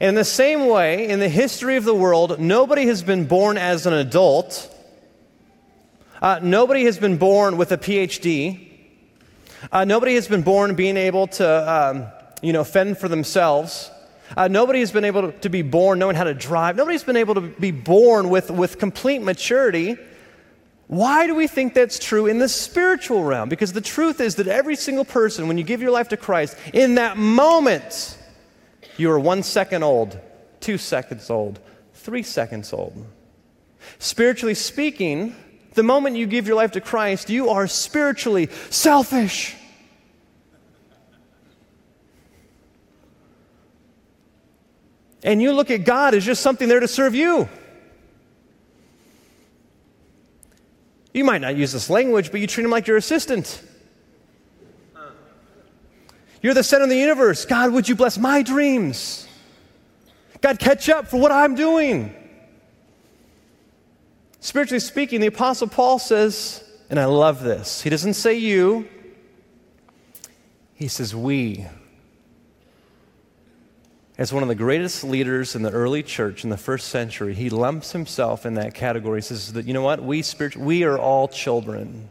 In 0.00 0.14
the 0.16 0.24
same 0.24 0.66
way, 0.66 1.08
in 1.08 1.20
the 1.20 1.28
history 1.28 1.76
of 1.76 1.84
the 1.84 1.94
world, 1.94 2.38
nobody 2.38 2.86
has 2.86 3.02
been 3.02 3.26
born 3.26 3.56
as 3.56 3.86
an 3.86 3.92
adult. 3.94 4.74
Uh, 6.20 6.40
nobody 6.42 6.84
has 6.84 6.98
been 6.98 7.16
born 7.16 7.56
with 7.56 7.72
a 7.72 7.78
PhD. 7.78 8.68
Uh, 9.72 9.84
nobody 9.84 10.14
has 10.14 10.28
been 10.28 10.42
born 10.42 10.74
being 10.74 10.96
able 10.96 11.26
to, 11.26 11.72
um, 11.72 12.06
you 12.42 12.52
know, 12.52 12.64
fend 12.64 12.98
for 12.98 13.08
themselves. 13.08 13.90
Uh, 14.36 14.48
nobody 14.48 14.80
has 14.80 14.92
been 14.92 15.04
able 15.04 15.32
to, 15.32 15.38
to 15.40 15.48
be 15.48 15.62
born 15.62 15.98
knowing 15.98 16.16
how 16.16 16.24
to 16.24 16.34
drive. 16.34 16.76
Nobody's 16.76 17.04
been 17.04 17.16
able 17.16 17.34
to 17.34 17.40
be 17.40 17.70
born 17.70 18.30
with, 18.30 18.50
with 18.50 18.78
complete 18.78 19.20
maturity. 19.20 19.96
Why 20.86 21.26
do 21.26 21.34
we 21.34 21.46
think 21.46 21.74
that's 21.74 21.98
true 21.98 22.26
in 22.26 22.38
the 22.38 22.48
spiritual 22.48 23.22
realm? 23.22 23.48
Because 23.48 23.72
the 23.72 23.80
truth 23.80 24.20
is 24.20 24.36
that 24.36 24.46
every 24.46 24.76
single 24.76 25.04
person, 25.04 25.46
when 25.48 25.58
you 25.58 25.64
give 25.64 25.82
your 25.82 25.90
life 25.90 26.08
to 26.08 26.16
Christ, 26.16 26.56
in 26.72 26.94
that 26.94 27.16
moment, 27.16 28.16
you 28.96 29.10
are 29.10 29.18
one 29.18 29.42
second 29.42 29.82
old, 29.82 30.18
two 30.60 30.78
seconds 30.78 31.30
old, 31.30 31.60
three 31.94 32.22
seconds 32.22 32.72
old. 32.72 33.06
Spiritually 33.98 34.54
speaking, 34.54 35.36
the 35.74 35.82
moment 35.82 36.16
you 36.16 36.26
give 36.26 36.46
your 36.46 36.56
life 36.56 36.72
to 36.72 36.80
Christ, 36.80 37.30
you 37.30 37.50
are 37.50 37.66
spiritually 37.66 38.48
selfish. 38.70 39.54
And 45.28 45.42
you 45.42 45.52
look 45.52 45.70
at 45.70 45.84
God 45.84 46.14
as 46.14 46.24
just 46.24 46.40
something 46.40 46.68
there 46.68 46.80
to 46.80 46.88
serve 46.88 47.14
you. 47.14 47.50
You 51.12 51.22
might 51.22 51.42
not 51.42 51.54
use 51.54 51.70
this 51.70 51.90
language, 51.90 52.30
but 52.30 52.40
you 52.40 52.46
treat 52.46 52.64
him 52.64 52.70
like 52.70 52.86
your 52.86 52.96
assistant. 52.96 53.62
You're 56.40 56.54
the 56.54 56.62
center 56.62 56.84
of 56.84 56.88
the 56.88 56.96
universe. 56.96 57.44
God, 57.44 57.74
would 57.74 57.86
you 57.86 57.94
bless 57.94 58.16
my 58.16 58.40
dreams? 58.40 59.28
God, 60.40 60.58
catch 60.58 60.88
up 60.88 61.08
for 61.08 61.20
what 61.20 61.30
I'm 61.30 61.54
doing. 61.54 62.14
Spiritually 64.40 64.80
speaking, 64.80 65.20
the 65.20 65.26
Apostle 65.26 65.68
Paul 65.68 65.98
says, 65.98 66.64
and 66.88 66.98
I 66.98 67.04
love 67.04 67.42
this, 67.42 67.82
he 67.82 67.90
doesn't 67.90 68.14
say 68.14 68.38
you, 68.38 68.88
he 70.72 70.88
says 70.88 71.14
we 71.14 71.66
as 74.18 74.32
one 74.32 74.42
of 74.42 74.48
the 74.48 74.54
greatest 74.56 75.04
leaders 75.04 75.54
in 75.54 75.62
the 75.62 75.70
early 75.70 76.02
church 76.02 76.42
in 76.42 76.50
the 76.50 76.56
first 76.56 76.88
century, 76.88 77.34
he 77.34 77.48
lumps 77.48 77.92
himself 77.92 78.44
in 78.44 78.54
that 78.54 78.74
category. 78.74 79.18
He 79.18 79.22
says 79.22 79.52
that, 79.52 79.64
you 79.64 79.72
know 79.72 79.82
what, 79.82 80.02
we, 80.02 80.22
spiritual, 80.22 80.64
we 80.64 80.82
are 80.82 80.98
all 80.98 81.28
children. 81.28 82.10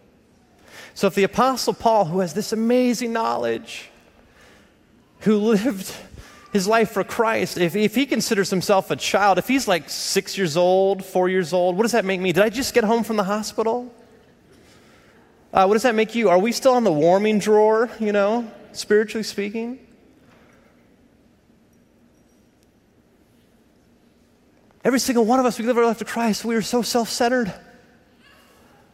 So 0.94 1.08
if 1.08 1.16
the 1.16 1.26
Apostle 1.26 1.74
Paul, 1.74 2.06
who 2.06 2.22
has 2.22 2.34
this 2.34 2.54
amazing 2.54 3.12
knowledge, 3.12 3.90
who 5.20 5.38
lived 5.38 5.94
his 6.54 6.66
life 6.66 6.92
for 6.92 7.04
Christ, 7.04 7.58
if, 7.58 7.76
if 7.76 7.94
he 7.94 8.06
considers 8.06 8.50
himself 8.50 8.90
a 8.90 8.96
child, 8.96 9.38
if 9.38 9.50
he's 9.50 9.68
like 9.68 9.90
six 9.90 10.38
years 10.38 10.56
old, 10.56 11.04
four 11.04 11.28
years 11.28 11.52
old, 11.52 11.76
what 11.76 11.84
does 11.84 11.92
that 11.92 12.06
make 12.06 12.22
me? 12.22 12.32
Did 12.32 12.44
I 12.44 12.50
just 12.50 12.74
get 12.74 12.86
home 12.86 13.04
from 13.04 13.18
the 13.18 13.26
hospital? 13.26 13.94
Uh, 15.52 15.66
what 15.66 15.74
does 15.74 15.84
that 15.84 15.94
make 15.94 16.16
you? 16.16 16.30
Are 16.30 16.40
we 16.40 16.54
still 16.54 16.74
on 16.74 16.86
the 16.86 16.92
warming 16.92 17.40
drawer, 17.40 17.90
you 18.00 18.14
know, 18.14 18.50
spiritually 18.72 19.24
speaking? 19.24 19.87
Every 24.84 25.00
single 25.00 25.26
one 25.26 25.40
of 25.40 25.46
us, 25.46 25.58
we 25.60 25.66
live 25.66 25.78
our 25.78 25.86
life 25.86 25.98
to 26.00 26.06
Christ. 26.06 26.46
We 26.46 26.56
are 26.56 26.62
so 26.62 26.82
self 26.82 27.10
centered. 27.10 27.54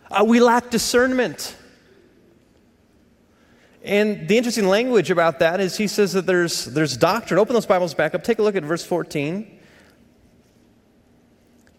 Uh, 0.10 0.24
we 0.26 0.40
lack 0.40 0.70
discernment. 0.70 1.56
And 3.84 4.28
the 4.28 4.38
interesting 4.38 4.68
language 4.68 5.12
about 5.12 5.40
that 5.40 5.60
is 5.60 5.76
he 5.76 5.88
says 5.88 6.14
that 6.14 6.26
there's, 6.26 6.66
there's 6.66 6.96
doctrine. 6.96 7.38
Open 7.38 7.54
those 7.54 7.66
Bibles 7.66 7.94
back 7.94 8.16
up. 8.16 8.24
Take 8.24 8.40
a 8.40 8.44
look 8.44 8.56
at 8.56 8.64
verse 8.64 8.86
14. 8.86 9.60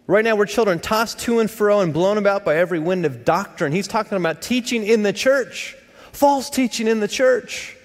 Right 0.07 0.23
now, 0.23 0.35
we're 0.35 0.45
children 0.45 0.79
tossed 0.79 1.17
to 1.21 1.39
and 1.39 1.49
fro 1.49 1.79
and 1.79 1.91
blown 1.91 2.19
about 2.19 2.45
by 2.45 2.57
every 2.57 2.77
wind 2.77 3.07
of 3.07 3.25
doctrine. 3.25 3.71
He's 3.71 3.87
talking 3.87 4.15
about 4.15 4.43
teaching 4.43 4.85
in 4.85 5.01
the 5.01 5.13
church, 5.13 5.75
false 6.11 6.51
teaching 6.51 6.87
in 6.87 6.99
the 6.99 7.07
church. 7.07 7.75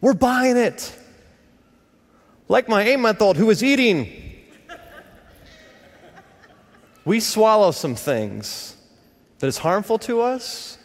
We're 0.00 0.14
buying 0.14 0.56
it. 0.56 0.96
Like 2.46 2.68
my 2.68 2.82
eight 2.84 3.00
month 3.00 3.20
old 3.20 3.36
who 3.36 3.46
was 3.46 3.64
eating 3.64 4.33
we 7.04 7.20
swallow 7.20 7.70
some 7.70 7.94
things 7.94 8.76
that 9.38 9.46
is 9.46 9.58
harmful 9.58 9.98
to 9.98 10.22
us, 10.22 10.78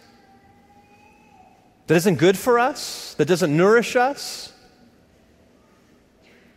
that 1.88 1.96
isn't 1.96 2.16
good 2.16 2.38
for 2.38 2.60
us, 2.60 3.14
that 3.16 3.26
doesn't 3.26 3.56
nourish 3.56 3.96
us. 3.96 4.54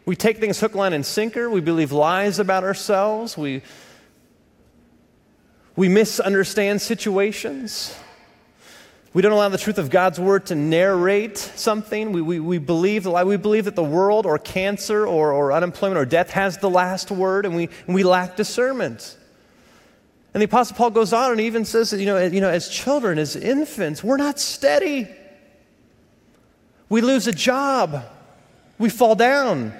We 0.05 0.17
take 0.17 0.39
things 0.39 0.59
hook, 0.59 0.75
line, 0.75 0.93
and 0.93 1.07
sinker. 1.07 1.49
We 1.49 1.61
believe 1.61 1.93
lies 1.93 2.41
about 2.41 2.65
ourselves. 2.65 3.39
We, 3.39 3.63
we 5.77 5.89
misunderstand 5.89 6.83
situations. 6.83 7.97
We 9.15 9.23
don't 9.23 9.33
allow 9.33 9.49
the 9.49 9.59
truth 9.59 9.79
of 9.79 9.91
God's 9.91 10.19
word 10.19 10.47
to 10.47 10.55
narrate 10.55 11.39
something. 11.39 12.13
We, 12.13 12.21
we, 12.21 12.41
we 12.41 12.59
believe 12.59 13.05
the 13.05 13.11
lie. 13.11 13.25
We 13.25 13.37
believe 13.37 13.67
that 13.67 13.77
the 13.77 13.85
world 13.85 14.27
or 14.27 14.39
cancer 14.39 15.07
or, 15.07 15.33
or 15.33 15.53
unemployment 15.53 16.01
or 16.01 16.05
death 16.05 16.31
has 16.31 16.59
the 16.59 16.71
last 16.71 17.11
word, 17.11 17.47
and 17.47 17.55
we, 17.55 17.69
and 17.87 17.95
we 17.95 18.03
lack 18.03 18.37
discernment. 18.37 19.17
And 20.35 20.41
the 20.41 20.47
Apostle 20.47 20.77
Paul 20.77 20.91
goes 20.91 21.13
on 21.13 21.33
and 21.33 21.41
even 21.41 21.65
says 21.65 21.91
that, 21.91 22.01
you 22.01 22.07
know, 22.07 22.19
you 22.19 22.41
know, 22.41 22.49
as 22.49 22.69
children, 22.69 23.19
as 23.19 23.37
infants, 23.37 24.03
we're 24.03 24.17
not 24.17 24.39
steady. 24.39 25.09
We 26.89 27.01
lose 27.01 27.27
a 27.27 27.33
job, 27.33 28.05
we 28.79 28.89
fall 28.89 29.15
down. 29.15 29.73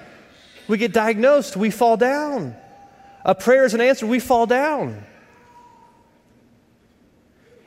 We 0.69 0.79
get 0.79 0.93
diagnosed, 0.93 1.57
we 1.57 1.71
fall 1.71 1.97
down. 1.97 2.57
a 3.25 3.35
prayer 3.35 3.65
isn't 3.65 3.81
answered, 3.81 4.09
we 4.09 4.21
fall 4.21 4.47
down. 4.47 5.05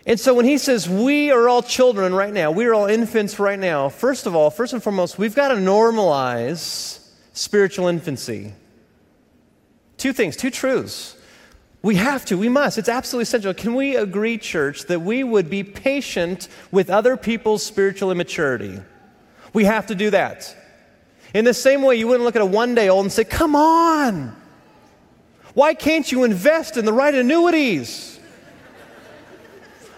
And 0.07 0.19
so 0.19 0.33
when 0.33 0.45
he 0.45 0.57
says 0.57 0.87
we 0.87 1.31
are 1.31 1.49
all 1.49 1.63
children 1.63 2.13
right 2.13 2.33
now, 2.33 2.51
we 2.51 2.65
are 2.65 2.73
all 2.73 2.85
infants 2.85 3.39
right 3.39 3.59
now, 3.59 3.89
first 3.89 4.27
of 4.27 4.35
all, 4.35 4.49
first 4.49 4.73
and 4.73 4.81
foremost, 4.81 5.17
we've 5.17 5.35
got 5.35 5.49
to 5.49 5.55
normalize 5.55 6.99
spiritual 7.33 7.87
infancy. 7.87 8.53
Two 9.97 10.13
things, 10.13 10.37
two 10.37 10.51
truths. 10.51 11.14
We 11.85 11.97
have 11.97 12.25
to, 12.25 12.35
we 12.35 12.49
must. 12.49 12.79
It's 12.79 12.89
absolutely 12.89 13.23
essential. 13.23 13.53
Can 13.53 13.75
we 13.75 13.95
agree, 13.95 14.39
church, 14.39 14.85
that 14.85 15.01
we 15.01 15.23
would 15.23 15.51
be 15.51 15.63
patient 15.63 16.47
with 16.71 16.89
other 16.89 17.15
people's 17.15 17.61
spiritual 17.61 18.09
immaturity? 18.09 18.79
We 19.53 19.65
have 19.65 19.85
to 19.85 19.93
do 19.93 20.09
that. 20.09 20.57
In 21.35 21.45
the 21.45 21.53
same 21.53 21.83
way, 21.83 21.97
you 21.97 22.07
wouldn't 22.07 22.23
look 22.23 22.35
at 22.35 22.41
a 22.41 22.45
one 22.45 22.73
day 22.73 22.89
old 22.89 23.05
and 23.05 23.11
say, 23.11 23.23
Come 23.23 23.55
on, 23.55 24.35
why 25.53 25.75
can't 25.75 26.11
you 26.11 26.23
invest 26.23 26.75
in 26.75 26.85
the 26.85 26.91
right 26.91 27.13
annuities? 27.13 28.19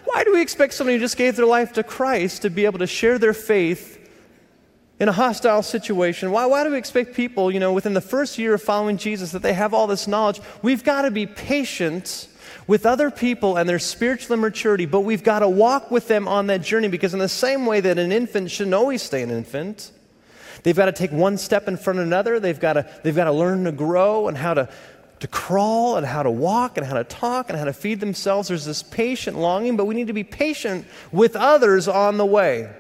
Why 0.04 0.26
do 0.26 0.34
we 0.34 0.42
expect 0.42 0.74
somebody 0.74 0.98
who 0.98 1.00
just 1.00 1.16
gave 1.16 1.38
their 1.38 1.46
life 1.46 1.72
to 1.72 1.84
Christ 1.84 2.42
to 2.42 2.50
be 2.50 2.66
able 2.66 2.80
to 2.80 2.88
share 2.88 3.18
their 3.18 3.34
faith 3.34 3.97
in 5.00 5.10
a 5.10 5.12
hostile 5.12 5.62
situation? 5.62 6.32
Why, 6.32 6.46
why 6.46 6.64
do 6.64 6.72
we 6.72 6.78
expect 6.78 7.16
people, 7.16 7.52
you 7.52 7.60
know, 7.60 7.74
within 7.74 7.94
the 7.94 8.02
first 8.02 8.38
year 8.38 8.56
of 8.56 8.62
following 8.62 8.98
Jesus 8.98 9.32
that 9.32 9.42
they 9.42 9.54
have 9.54 9.74
all 9.74 9.88
this 9.88 10.08
knowledge? 10.08 10.42
We've 10.62 10.84
got 10.84 11.04
to 11.04 11.12
be 11.12 11.26
patient 11.26 12.28
with 12.66 12.86
other 12.86 13.10
people 13.10 13.58
and 13.58 13.68
their 13.70 13.80
spiritual 13.80 14.34
immaturity, 14.34 14.86
but 14.86 15.02
we've 15.02 15.24
got 15.24 15.40
to 15.40 15.50
walk 15.50 15.92
with 15.92 16.08
them 16.08 16.28
on 16.28 16.48
that 16.48 16.62
journey 16.62 16.88
because, 16.88 17.14
in 17.14 17.20
the 17.20 17.30
same 17.30 17.66
way 17.66 17.80
that 17.80 17.98
an 17.98 18.12
infant 18.12 18.52
shouldn't 18.52 18.74
always 18.74 19.02
stay 19.02 19.22
an 19.22 19.32
infant, 19.32 19.92
they've 20.64 20.76
got 20.76 20.86
to 20.86 20.92
take 20.92 21.12
one 21.12 21.38
step 21.38 21.68
in 21.68 21.78
front 21.78 22.00
of 22.00 22.06
another. 22.06 22.40
They've 22.40 22.60
got 22.60 22.74
to, 22.74 22.90
they've 23.04 23.16
got 23.16 23.26
to 23.26 23.32
learn 23.32 23.64
to 23.66 23.72
grow 23.72 24.28
and 24.28 24.38
how 24.38 24.54
to 24.56 24.70
to 25.20 25.28
crawl 25.28 25.98
and 25.98 26.06
how 26.06 26.22
to 26.22 26.30
walk 26.30 26.78
and 26.78 26.86
how 26.86 26.94
to 26.94 27.04
talk 27.04 27.50
and 27.50 27.58
how 27.58 27.66
to 27.66 27.74
feed 27.74 28.00
themselves. 28.00 28.50
There's 28.50 28.66
this 28.66 28.84
patient 28.84 29.36
longing, 29.38 29.76
but 29.76 29.86
we 29.86 29.96
need 29.96 30.08
to 30.08 30.14
be 30.14 30.24
patient 30.24 30.86
with 31.12 31.36
others 31.36 31.88
on 31.88 32.18
the 32.18 32.26
way. 32.26 32.72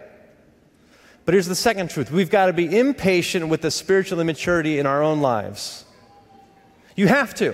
But 1.28 1.34
here's 1.34 1.46
the 1.46 1.56
second 1.56 1.90
truth 1.90 2.10
we've 2.10 2.30
got 2.30 2.46
to 2.46 2.54
be 2.54 2.80
impatient 2.80 3.50
with 3.50 3.60
the 3.60 3.70
spiritual 3.70 4.22
immaturity 4.22 4.80
in 4.80 4.86
our 4.86 5.04
own 5.04 5.20
lives. 5.20 5.84
You 6.96 7.10
have 7.10 7.36
to. 7.36 7.54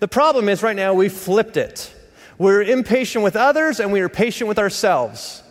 The 0.00 0.08
problem 0.08 0.50
is 0.50 0.62
right 0.62 0.76
now 0.76 0.92
we've 0.92 1.14
flipped 1.14 1.56
it. 1.56 1.90
We're 2.36 2.60
impatient 2.60 3.24
with 3.24 3.36
others 3.36 3.80
and 3.80 3.90
we 3.90 4.02
are 4.02 4.10
patient 4.10 4.48
with 4.48 4.58
ourselves. 4.58 5.42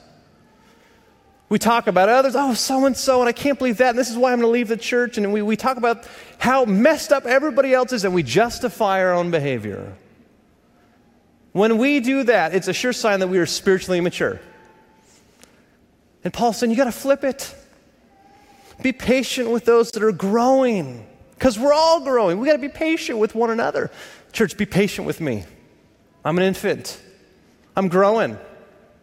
We 1.50 1.58
talk 1.58 1.88
about 1.88 2.08
others, 2.08 2.36
oh, 2.36 2.54
so 2.54 2.86
and 2.86 2.96
so, 2.96 3.20
and 3.20 3.28
I 3.28 3.32
can't 3.32 3.58
believe 3.58 3.78
that, 3.78 3.90
and 3.90 3.98
this 3.98 4.12
is 4.12 4.16
why 4.16 4.32
I'm 4.32 4.40
going 4.40 4.48
to 4.48 4.54
leave 4.54 4.68
the 4.68 4.78
church. 4.78 5.18
And 5.18 5.34
we, 5.34 5.42
we 5.42 5.56
talk 5.56 5.78
about 5.78 6.08
how 6.38 6.66
messed 6.66 7.12
up 7.12 7.26
everybody 7.26 7.74
else 7.74 7.94
is, 7.94 8.06
and 8.06 8.14
we 8.14 8.22
justify 8.22 9.02
our 9.02 9.14
own 9.14 9.32
behavior. 9.32 9.96
When 11.52 11.80
we 11.80 12.00
do 12.00 12.24
that, 12.26 12.54
it's 12.54 12.68
a 12.68 12.74
sure 12.74 12.94
sign 12.94 13.22
that 13.22 13.28
we 13.28 13.40
are 13.40 13.48
spiritually 13.48 13.98
immature. 13.98 14.40
And 16.24 16.34
Paul's 16.34 16.58
saying, 16.58 16.72
you 16.72 16.78
got 16.78 16.86
to 16.86 16.92
flip 16.92 17.24
it. 17.24 17.56
Be 18.82 18.92
patient 18.92 19.50
with 19.50 19.66
those 19.66 19.92
that 19.92 20.04
are 20.04 20.12
growing, 20.12 21.06
because 21.34 21.58
we're 21.60 21.74
all 21.74 22.02
growing. 22.02 22.40
We 22.40 22.48
got 22.48 22.54
to 22.54 22.60
be 22.60 22.70
patient 22.70 23.20
with 23.20 23.36
one 23.36 23.50
another. 23.50 23.92
Church, 24.32 24.58
be 24.58 24.66
patient 24.66 25.06
with 25.06 25.22
me. 25.22 25.44
I'm 26.24 26.38
an 26.38 26.44
infant, 26.44 27.02
I'm 27.76 27.88
growing, 27.88 28.38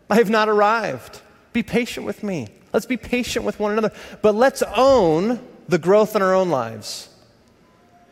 I 0.08 0.16
have 0.16 0.30
not 0.30 0.48
arrived. 0.48 1.20
Be 1.52 1.62
patient 1.62 2.06
with 2.06 2.22
me. 2.22 2.48
Let's 2.72 2.86
be 2.86 2.96
patient 2.96 3.44
with 3.44 3.58
one 3.58 3.72
another. 3.72 3.92
But 4.22 4.34
let's 4.34 4.62
own 4.62 5.40
the 5.68 5.78
growth 5.78 6.14
in 6.14 6.22
our 6.22 6.34
own 6.34 6.50
lives. 6.50 7.08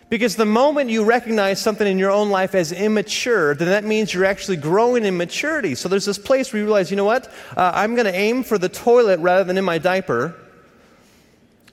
Because 0.09 0.37
the 0.37 0.47
moment 0.47 0.89
you 0.89 1.05
recognize 1.05 1.61
something 1.61 1.87
in 1.87 1.99
your 1.99 2.13
own 2.13 2.31
life 2.31 2.55
as 2.55 2.71
immature, 2.71 3.55
then 3.57 3.69
that 3.69 3.83
means 3.83 4.15
you're 4.15 4.25
actually 4.25 4.57
growing 4.57 5.05
in 5.05 5.17
maturity. 5.17 5.75
So 5.75 5.89
there's 5.89 6.05
this 6.05 6.19
place 6.19 6.53
where 6.53 6.61
you 6.61 6.67
realize, 6.67 6.93
you 6.93 6.97
know 6.97 7.05
what? 7.05 7.27
Uh, 7.57 7.73
I'm 7.75 7.97
going 7.97 8.07
to 8.07 8.15
aim 8.15 8.45
for 8.45 8.57
the 8.57 8.69
toilet 8.69 9.19
rather 9.19 9.43
than 9.43 9.59
in 9.59 9.65
my 9.65 9.79
diaper. 9.79 10.37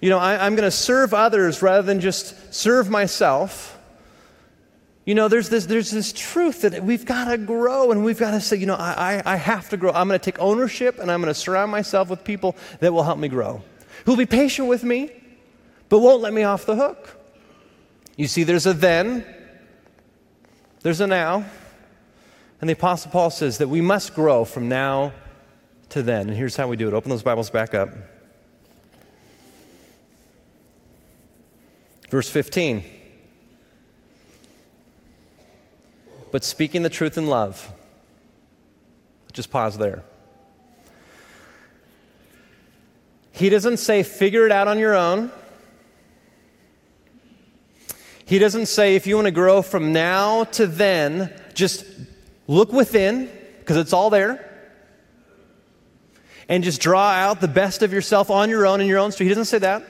You 0.02 0.10
know, 0.10 0.18
I, 0.18 0.44
I'm 0.46 0.56
going 0.56 0.68
to 0.68 0.72
serve 0.72 1.14
others 1.14 1.62
rather 1.62 1.84
than 1.84 2.00
just 2.00 2.54
serve 2.54 2.90
myself. 2.90 3.80
You 5.06 5.14
know, 5.14 5.28
there's 5.28 5.50
this, 5.50 5.68
there's 5.68 5.92
this 5.92 6.12
truth 6.12 6.62
that 6.62 6.84
we've 6.84 7.06
got 7.06 7.26
to 7.26 7.38
grow 7.38 7.92
and 7.92 8.04
we've 8.04 8.18
got 8.18 8.32
to 8.32 8.42
say, 8.42 8.58
you 8.58 8.66
know, 8.66 8.76
I, 8.76 9.22
I, 9.26 9.34
I 9.34 9.36
have 9.36 9.70
to 9.70 9.78
grow. 9.78 9.92
I'm 9.92 10.08
going 10.08 10.20
to 10.20 10.24
take 10.24 10.40
ownership 10.40 10.98
and 10.98 11.12
I'm 11.12 11.22
going 11.22 11.34
to 11.34 11.40
surround 11.40 11.72
myself 11.72 12.10
with 12.10 12.24
people 12.24 12.56
that 12.80 12.92
will 12.94 13.04
help 13.04 13.20
me 13.20 13.28
grow, 13.28 13.62
who'll 14.06 14.16
be 14.16 14.26
patient 14.26 14.68
with 14.68 14.84
me, 14.84 15.12
but 15.90 16.00
won't 16.00 16.22
let 16.22 16.34
me 16.34 16.44
off 16.44 16.66
the 16.66 16.76
hook. 16.76 17.23
You 18.16 18.28
see, 18.28 18.44
there's 18.44 18.66
a 18.66 18.74
then, 18.74 19.26
there's 20.82 21.02
a 21.02 21.08
now, 21.08 21.46
and 22.62 22.70
the 22.70 22.74
Apostle 22.74 23.12
Paul 23.12 23.30
says 23.30 23.58
that 23.58 23.68
we 23.68 23.82
must 23.82 24.14
grow 24.14 24.46
from 24.46 24.70
now 24.70 25.14
to 25.90 26.02
then. 26.02 26.30
And 26.30 26.38
here's 26.38 26.56
how 26.56 26.68
we 26.68 26.78
do 26.78 26.88
it. 26.88 26.94
Open 26.94 27.10
those 27.10 27.24
Bibles 27.24 27.50
back 27.50 27.74
up. 27.74 27.90
Verse 32.10 32.30
15. 32.30 32.84
but 36.34 36.44
speaking 36.44 36.82
the 36.82 36.90
truth 36.90 37.16
in 37.16 37.28
love. 37.28 37.72
Just 39.34 39.52
pause 39.52 39.78
there. 39.78 40.04
He 43.32 43.50
doesn't 43.50 43.78
say, 43.78 44.02
figure 44.02 44.44
it 44.48 44.52
out 44.52 44.68
on 44.68 44.80
your 44.80 44.96
own. 44.96 45.32
He 48.34 48.40
doesn't 48.40 48.66
say, 48.66 48.96
if 48.96 49.06
you 49.06 49.14
want 49.14 49.28
to 49.28 49.32
grow 49.32 49.62
from 49.62 49.94
now 49.94 50.46
to 50.46 50.66
then, 50.66 51.32
just 51.54 51.86
look 52.48 52.74
within, 52.74 53.30
because 53.60 53.78
it's 53.78 53.94
all 53.94 54.10
there, 54.10 54.44
and 56.50 56.64
just 56.64 56.82
draw 56.82 57.12
out 57.12 57.42
the 57.42 57.48
best 57.48 57.84
of 57.84 57.94
yourself 57.94 58.32
on 58.32 58.50
your 58.50 58.66
own 58.66 58.82
in 58.82 58.88
your 58.88 58.98
own 58.98 59.12
street. 59.12 59.28
He 59.28 59.30
doesn't 59.30 59.46
say 59.46 59.60
that. 59.60 59.84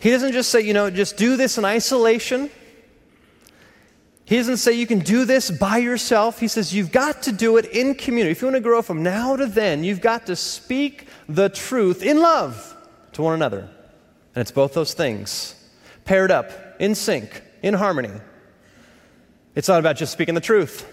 He 0.00 0.12
doesn't 0.12 0.30
just 0.30 0.48
say, 0.50 0.60
you 0.60 0.74
know, 0.74 0.88
just 0.88 1.16
do 1.16 1.36
this 1.36 1.58
in 1.58 1.64
isolation. 1.64 2.50
He 4.24 4.36
doesn't 4.36 4.58
say 4.58 4.74
you 4.74 4.86
can 4.86 5.00
do 5.00 5.24
this 5.24 5.50
by 5.50 5.78
yourself. 5.78 6.38
He 6.38 6.46
says 6.46 6.72
you've 6.72 6.92
got 6.92 7.20
to 7.24 7.32
do 7.32 7.56
it 7.56 7.64
in 7.64 7.96
community. 7.96 8.30
If 8.30 8.42
you 8.42 8.46
want 8.46 8.58
to 8.58 8.60
grow 8.60 8.80
from 8.80 9.02
now 9.02 9.34
to 9.34 9.46
then, 9.46 9.82
you've 9.82 10.00
got 10.00 10.26
to 10.26 10.36
speak 10.36 11.08
the 11.28 11.48
truth 11.48 12.04
in 12.04 12.20
love 12.20 12.76
to 13.14 13.22
one 13.22 13.34
another. 13.34 13.68
And 14.36 14.42
it's 14.42 14.52
both 14.52 14.72
those 14.72 14.94
things 14.94 15.56
paired 16.04 16.30
up, 16.30 16.62
in 16.78 16.94
sync, 16.94 17.42
in 17.62 17.74
harmony. 17.74 18.12
It's 19.54 19.68
not 19.68 19.80
about 19.80 19.96
just 19.96 20.12
speaking 20.12 20.34
the 20.34 20.40
truth. 20.40 20.86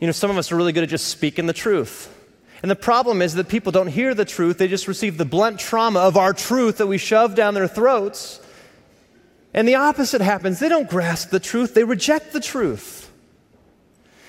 You 0.00 0.06
know, 0.06 0.12
some 0.12 0.30
of 0.30 0.38
us 0.38 0.50
are 0.50 0.56
really 0.56 0.72
good 0.72 0.82
at 0.82 0.88
just 0.88 1.08
speaking 1.08 1.46
the 1.46 1.52
truth. 1.52 2.10
And 2.62 2.70
the 2.70 2.76
problem 2.76 3.20
is 3.20 3.34
that 3.34 3.48
people 3.48 3.72
don't 3.72 3.88
hear 3.88 4.14
the 4.14 4.24
truth, 4.24 4.58
they 4.58 4.68
just 4.68 4.88
receive 4.88 5.18
the 5.18 5.24
blunt 5.26 5.60
trauma 5.60 6.00
of 6.00 6.16
our 6.16 6.32
truth 6.32 6.78
that 6.78 6.86
we 6.86 6.98
shove 6.98 7.34
down 7.34 7.54
their 7.54 7.68
throats. 7.68 8.40
And 9.52 9.68
the 9.68 9.76
opposite 9.76 10.20
happens. 10.20 10.58
They 10.58 10.68
don't 10.68 10.88
grasp 10.88 11.30
the 11.30 11.40
truth, 11.40 11.74
they 11.74 11.84
reject 11.84 12.32
the 12.32 12.40
truth. 12.40 13.10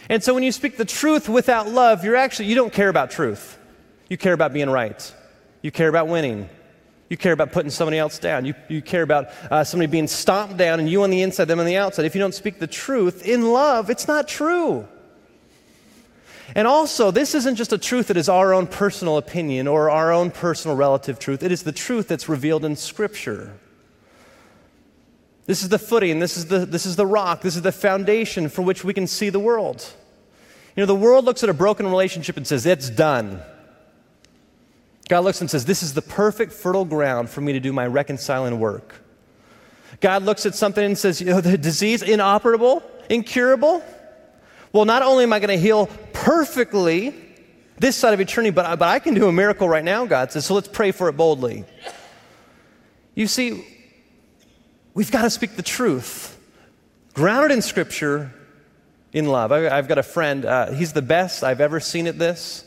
And 0.09 0.23
so 0.23 0.33
when 0.33 0.43
you 0.43 0.51
speak 0.51 0.77
the 0.77 0.85
truth 0.85 1.27
without 1.27 1.69
love, 1.69 2.03
you're 2.03 2.15
actually, 2.15 2.45
you 2.45 2.55
don't 2.55 2.73
care 2.73 2.89
about 2.89 3.09
truth. 3.09 3.57
You 4.09 4.17
care 4.17 4.33
about 4.33 4.53
being 4.53 4.69
right. 4.69 5.13
You 5.61 5.71
care 5.71 5.89
about 5.89 6.07
winning. 6.07 6.47
You 7.09 7.17
care 7.17 7.33
about 7.33 7.51
putting 7.51 7.69
somebody 7.69 7.97
else 7.97 8.17
down. 8.17 8.45
You, 8.45 8.55
you 8.67 8.81
care 8.81 9.03
about 9.03 9.29
uh, 9.51 9.63
somebody 9.63 9.91
being 9.91 10.07
stomped 10.07 10.57
down 10.57 10.79
and 10.79 10.89
you 10.89 11.03
on 11.03 11.11
the 11.11 11.21
inside, 11.21 11.45
them 11.45 11.59
on 11.59 11.65
the 11.65 11.77
outside. 11.77 12.05
If 12.05 12.15
you 12.15 12.19
don't 12.19 12.33
speak 12.33 12.59
the 12.59 12.67
truth 12.67 13.25
in 13.25 13.51
love, 13.51 13.89
it's 13.89 14.07
not 14.07 14.27
true. 14.27 14.87
And 16.55 16.67
also, 16.67 17.11
this 17.11 17.35
isn't 17.35 17.55
just 17.55 17.73
a 17.73 17.77
truth 17.77 18.07
that 18.07 18.17
is 18.17 18.29
our 18.29 18.53
own 18.53 18.67
personal 18.67 19.17
opinion 19.17 19.67
or 19.67 19.89
our 19.89 20.11
own 20.11 20.31
personal 20.31 20.75
relative 20.75 21.19
truth. 21.19 21.43
It 21.43 21.51
is 21.51 21.63
the 21.63 21.71
truth 21.71 22.07
that's 22.07 22.29
revealed 22.29 22.65
in 22.65 22.75
Scripture. 22.75 23.57
This 25.45 25.61
is 25.61 25.69
the 25.69 25.79
footing, 25.79 26.19
this 26.19 26.37
is 26.37 26.47
the, 26.47 26.65
this 26.65 26.87
is 26.87 26.95
the 26.95 27.05
rock, 27.05 27.41
this 27.41 27.55
is 27.55 27.61
the 27.61 27.71
foundation 27.71 28.49
for 28.49 28.63
which 28.63 28.83
we 28.83 28.93
can 28.93 29.05
see 29.05 29.29
the 29.29 29.39
world. 29.39 29.93
You 30.75 30.81
know, 30.81 30.87
the 30.87 30.95
world 30.95 31.25
looks 31.25 31.43
at 31.43 31.49
a 31.49 31.53
broken 31.53 31.85
relationship 31.85 32.35
and 32.35 32.47
says, 32.47 32.65
It's 32.65 32.89
done. 32.89 33.41
God 35.07 35.23
looks 35.23 35.41
and 35.41 35.49
says, 35.49 35.65
This 35.65 35.83
is 35.83 35.93
the 35.93 36.01
perfect 36.01 36.51
fertile 36.51 36.85
ground 36.85 37.29
for 37.29 37.41
me 37.41 37.53
to 37.53 37.59
do 37.59 37.71
my 37.71 37.85
reconciling 37.85 38.59
work. 38.59 38.95
God 40.01 40.23
looks 40.23 40.45
at 40.45 40.55
something 40.55 40.83
and 40.83 40.97
says, 40.97 41.21
You 41.21 41.27
know, 41.27 41.41
the 41.41 41.57
disease, 41.57 42.01
inoperable, 42.01 42.83
incurable. 43.09 43.83
Well, 44.73 44.85
not 44.85 45.03
only 45.03 45.23
am 45.23 45.33
I 45.33 45.39
going 45.39 45.57
to 45.57 45.61
heal 45.61 45.87
perfectly 46.11 47.15
this 47.77 47.95
side 47.95 48.13
of 48.13 48.19
eternity, 48.19 48.51
but, 48.51 48.77
but 48.77 48.87
I 48.87 48.99
can 48.99 49.13
do 49.13 49.27
a 49.27 49.31
miracle 49.31 49.69
right 49.69 49.83
now, 49.83 50.05
God 50.05 50.31
says, 50.31 50.45
so 50.45 50.53
let's 50.53 50.67
pray 50.67 50.91
for 50.91 51.09
it 51.09 51.13
boldly. 51.13 51.65
You 53.15 53.27
see, 53.27 53.65
We've 54.95 55.11
got 55.11 55.23
to 55.23 55.29
speak 55.29 55.57
the 55.57 55.61
truth, 55.61 56.39
grounded 57.13 57.51
in 57.51 57.61
Scripture, 57.61 58.33
in 59.11 59.25
love. 59.25 59.51
I, 59.51 59.63
have 59.63 59.89
got 59.89 59.97
a 59.97 60.03
friend, 60.03 60.45
uh, 60.45 60.71
he's 60.71 60.93
the 60.93 61.01
best 61.01 61.43
I've 61.43 61.59
ever 61.59 61.81
seen 61.81 62.07
at 62.07 62.17
this. 62.17 62.63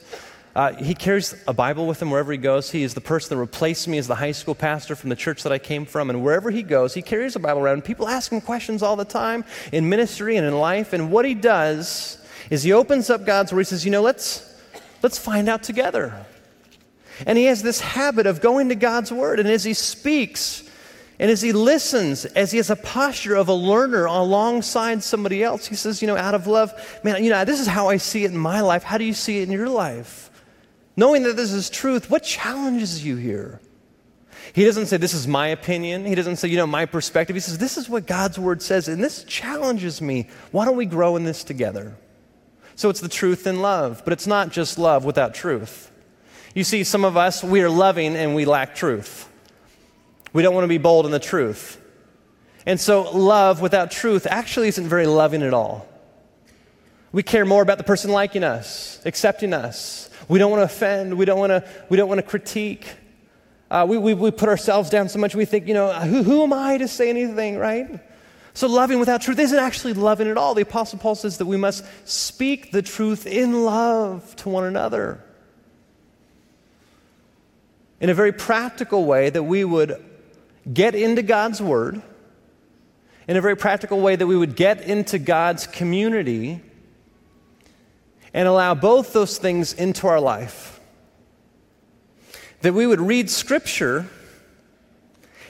Uh, 0.59 0.75
he 0.75 0.93
carries 0.93 1.37
a 1.47 1.53
Bible 1.53 1.87
with 1.87 2.03
him 2.03 2.11
wherever 2.11 2.33
he 2.33 2.37
goes. 2.37 2.69
He 2.69 2.83
is 2.83 2.93
the 2.93 3.01
person 3.01 3.29
that 3.29 3.41
replaced 3.41 3.87
me 3.87 3.97
as 3.97 4.09
the 4.09 4.17
high 4.17 4.33
school 4.33 4.57
pastor 4.57 4.97
from 4.97 5.09
the 5.09 5.15
church 5.15 5.45
that 5.45 5.53
I 5.53 5.59
came 5.61 5.87
from. 5.87 6.11
And 6.11 6.21
wherever 6.21 6.51
he 6.51 6.65
goes, 6.65 6.95
he 6.95 7.01
carries 7.01 7.37
a 7.37 7.39
Bible 7.39 7.61
around. 7.61 7.85
People 7.85 8.09
ask 8.09 8.33
him 8.33 8.41
questions 8.41 8.83
all 8.83 8.97
the 8.97 9.05
time 9.05 9.45
in 9.71 9.89
ministry 9.89 10.37
and 10.37 10.45
in 10.45 10.59
life. 10.59 10.93
And 10.93 11.13
what 11.13 11.25
he 11.25 11.35
does 11.35 12.19
is 12.51 12.65
he 12.65 12.73
opens 12.73 13.09
up 13.09 13.25
God's 13.25 13.53
word. 13.53 13.61
He 13.61 13.65
says, 13.67 13.85
You 13.85 13.93
know, 13.93 14.03
let's, 14.03 14.53
let's 15.01 15.17
find 15.17 15.49
out 15.49 15.63
together. 15.63 16.27
And 17.25 17.39
he 17.39 17.45
has 17.45 17.63
this 17.63 17.79
habit 17.79 18.27
of 18.27 18.41
going 18.41 18.71
to 18.71 18.75
God's 18.75 19.13
word. 19.13 19.39
And 19.39 19.49
as 19.49 19.63
he 19.63 19.75
speaks, 19.75 20.69
and 21.21 21.31
as 21.31 21.41
he 21.41 21.53
listens, 21.53 22.25
as 22.25 22.51
he 22.51 22.57
has 22.57 22.71
a 22.71 22.77
posture 22.77 23.37
of 23.37 23.47
a 23.47 23.55
learner 23.55 24.07
alongside 24.07 25.05
somebody 25.05 25.41
else, 25.41 25.69
he 25.69 25.77
says, 25.77 26.03
You 26.03 26.09
know, 26.09 26.17
out 26.17 26.35
of 26.35 26.49
love, 26.49 26.73
man, 27.05 27.23
you 27.23 27.31
know, 27.31 27.45
this 27.45 27.61
is 27.61 27.69
how 27.69 27.91
I 27.91 27.99
see 27.99 28.25
it 28.25 28.33
in 28.33 28.37
my 28.37 28.61
life. 28.61 28.83
How 28.83 28.99
do 28.99 29.05
you 29.05 29.15
see 29.15 29.39
it 29.39 29.45
in 29.45 29.53
your 29.53 29.69
life? 29.69 30.28
Knowing 30.99 31.23
that 31.23 31.37
this 31.37 31.53
is 31.53 31.71
truth, 31.71 32.11
what 32.11 32.25
challenges 32.25 33.05
you 33.05 33.15
here? 33.15 33.61
He 34.53 34.65
doesn't 34.65 34.87
say, 34.87 34.97
This 34.97 35.15
is 35.15 35.29
my 35.29 35.47
opinion. 35.47 36.05
He 36.05 36.17
doesn't 36.17 36.39
say, 36.39 36.49
You 36.49 36.57
know, 36.57 36.67
my 36.67 36.87
perspective. 36.87 37.37
He 37.37 37.41
says, 37.41 37.57
This 37.57 37.79
is 37.79 37.89
what 37.89 38.05
God's 38.05 38.37
word 38.37 38.63
says, 38.63 38.89
and 38.89 39.03
this 39.03 39.23
challenges 39.23 40.03
me. 40.03 40.27
Why 40.51 40.65
don't 40.65 40.77
we 40.77 40.87
grow 40.87 41.15
in 41.15 41.23
this 41.23 41.45
together? 41.45 41.97
So 42.75 42.91
it's 42.91 42.99
the 42.99 43.09
truth 43.09 43.47
and 43.47 43.63
love, 43.63 44.03
but 44.03 44.13
it's 44.13 44.27
not 44.27 44.51
just 44.51 44.77
love 44.77 45.05
without 45.05 45.35
truth. 45.35 45.89
You 46.53 46.65
see, 46.65 46.83
some 46.83 47.05
of 47.05 47.17
us, 47.17 47.45
we 47.45 47.63
are 47.63 47.71
loving 47.71 48.17
and 48.17 48.35
we 48.35 48.45
lack 48.45 48.75
truth. 48.75 49.29
We 50.33 50.43
don't 50.43 50.53
want 50.53 50.65
to 50.65 50.69
be 50.69 50.79
bold 50.79 51.07
in 51.07 51.13
the 51.13 51.21
truth. 51.21 51.81
And 52.67 52.81
so, 52.81 53.17
love 53.17 53.61
without 53.61 53.93
truth 53.93 54.27
actually 54.29 54.67
isn't 54.67 54.89
very 54.89 55.07
loving 55.07 55.45
at 55.45 55.55
all. 55.55 55.87
We 57.13 57.23
care 57.23 57.45
more 57.45 57.63
about 57.63 57.79
the 57.79 57.85
person 57.85 58.11
liking 58.11 58.43
us, 58.43 59.01
accepting 59.05 59.53
us, 59.53 60.08
we 60.29 60.39
don't 60.39 60.51
want 60.51 60.61
to 60.61 60.65
offend. 60.65 61.17
We 61.17 61.25
don't 61.25 61.39
want 61.39 61.51
to, 61.51 61.65
we 61.89 61.97
don't 61.97 62.09
want 62.09 62.19
to 62.19 62.27
critique. 62.27 62.87
Uh, 63.71 63.87
we, 63.89 63.99
we, 63.99 64.15
we 64.15 64.31
put 64.31 64.49
ourselves 64.49 64.91
down 64.91 65.09
so 65.09 65.19
much 65.19 65.35
we 65.35 65.45
think, 65.45 65.67
you 65.67 65.75
know, 65.75 65.93
who, 65.93 66.23
who 66.23 66.43
am 66.43 66.53
I 66.53 66.79
to 66.79 66.89
say 66.89 67.11
anything, 67.11 67.59
right? 67.59 68.01
So 68.55 68.67
loving 68.67 68.99
without 68.99 69.21
truth 69.21 69.39
isn't 69.39 69.59
actually 69.59 69.93
loving 69.93 70.29
at 70.29 70.37
all. 70.37 70.55
The 70.55 70.63
Apostle 70.63 70.99
Paul 70.99 71.15
says 71.15 71.39
that 71.39 71.47
we 71.47 71.57
must 71.57 71.85
speak 72.09 72.73
the 72.73 72.83
truth 72.83 73.27
in 73.27 73.65
love 73.65 74.35
to 74.37 74.49
one 74.49 74.65
another. 74.65 75.23
In 78.01 78.11
a 78.11 78.15
very 78.15 78.33
practical 78.33 79.05
way, 79.05 79.31
that 79.31 79.43
we 79.43 79.65
would 79.65 80.05
get 80.73 80.95
into 80.95 81.23
God's 81.23 81.61
Word, 81.61 82.01
in 83.27 83.37
a 83.37 83.41
very 83.41 83.57
practical 83.57 84.01
way, 84.01 84.17
that 84.17 84.27
we 84.27 84.37
would 84.37 84.57
get 84.57 84.81
into 84.83 85.19
God's 85.19 85.67
community 85.67 86.61
and 88.35 88.47
allow 88.49 88.75
both 88.75 89.13
those 89.13 89.39
things 89.39 89.73
into 89.73 90.07
our 90.07 90.21
life. 90.21 90.81
That 92.63 92.75
we 92.75 92.87
would 92.87 93.01
read 93.01 93.31
Scripture 93.31 94.09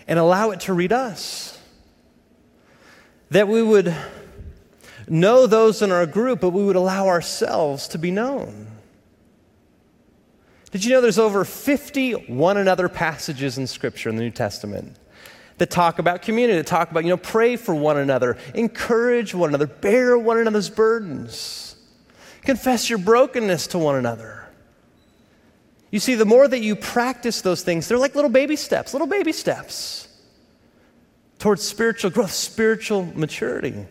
and 0.06 0.18
allow 0.18 0.50
it 0.50 0.60
to 0.60 0.72
read 0.72 0.92
us. 0.92 1.60
That 3.30 3.48
we 3.48 3.62
would 3.62 3.94
know 5.06 5.46
those 5.46 5.82
in 5.82 5.90
our 5.90 6.06
group, 6.06 6.40
but 6.40 6.50
we 6.50 6.64
would 6.64 6.76
allow 6.76 7.08
ourselves 7.08 7.88
to 7.88 7.98
be 7.98 8.10
known. 8.10 8.66
Did 10.70 10.84
you 10.84 10.92
know 10.92 11.00
there's 11.00 11.18
over 11.18 11.44
50 11.44 12.12
one 12.28 12.58
another 12.58 12.88
passages 12.88 13.56
in 13.56 13.66
Scripture 13.66 14.10
in 14.10 14.16
the 14.16 14.22
New 14.22 14.30
Testament 14.30 14.96
that 15.56 15.70
talk 15.70 15.98
about 15.98 16.22
community, 16.22 16.58
that 16.58 16.66
talk 16.66 16.90
about, 16.90 17.04
you 17.04 17.10
know, 17.10 17.16
pray 17.16 17.56
for 17.56 17.74
one 17.74 17.96
another, 17.96 18.36
encourage 18.54 19.34
one 19.34 19.50
another, 19.50 19.66
bear 19.66 20.18
one 20.18 20.38
another's 20.38 20.70
burdens. 20.70 21.67
Confess 22.48 22.88
your 22.88 22.98
brokenness 22.98 23.66
to 23.66 23.78
one 23.78 23.96
another. 23.96 24.48
You 25.90 26.00
see, 26.00 26.14
the 26.14 26.24
more 26.24 26.48
that 26.48 26.60
you 26.60 26.76
practice 26.76 27.42
those 27.42 27.62
things, 27.62 27.86
they're 27.86 27.98
like 27.98 28.14
little 28.14 28.30
baby 28.30 28.56
steps, 28.56 28.94
little 28.94 29.06
baby 29.06 29.32
steps 29.32 30.08
towards 31.38 31.62
spiritual 31.62 32.10
growth, 32.10 32.32
spiritual 32.32 33.04
maturity. 33.14 33.84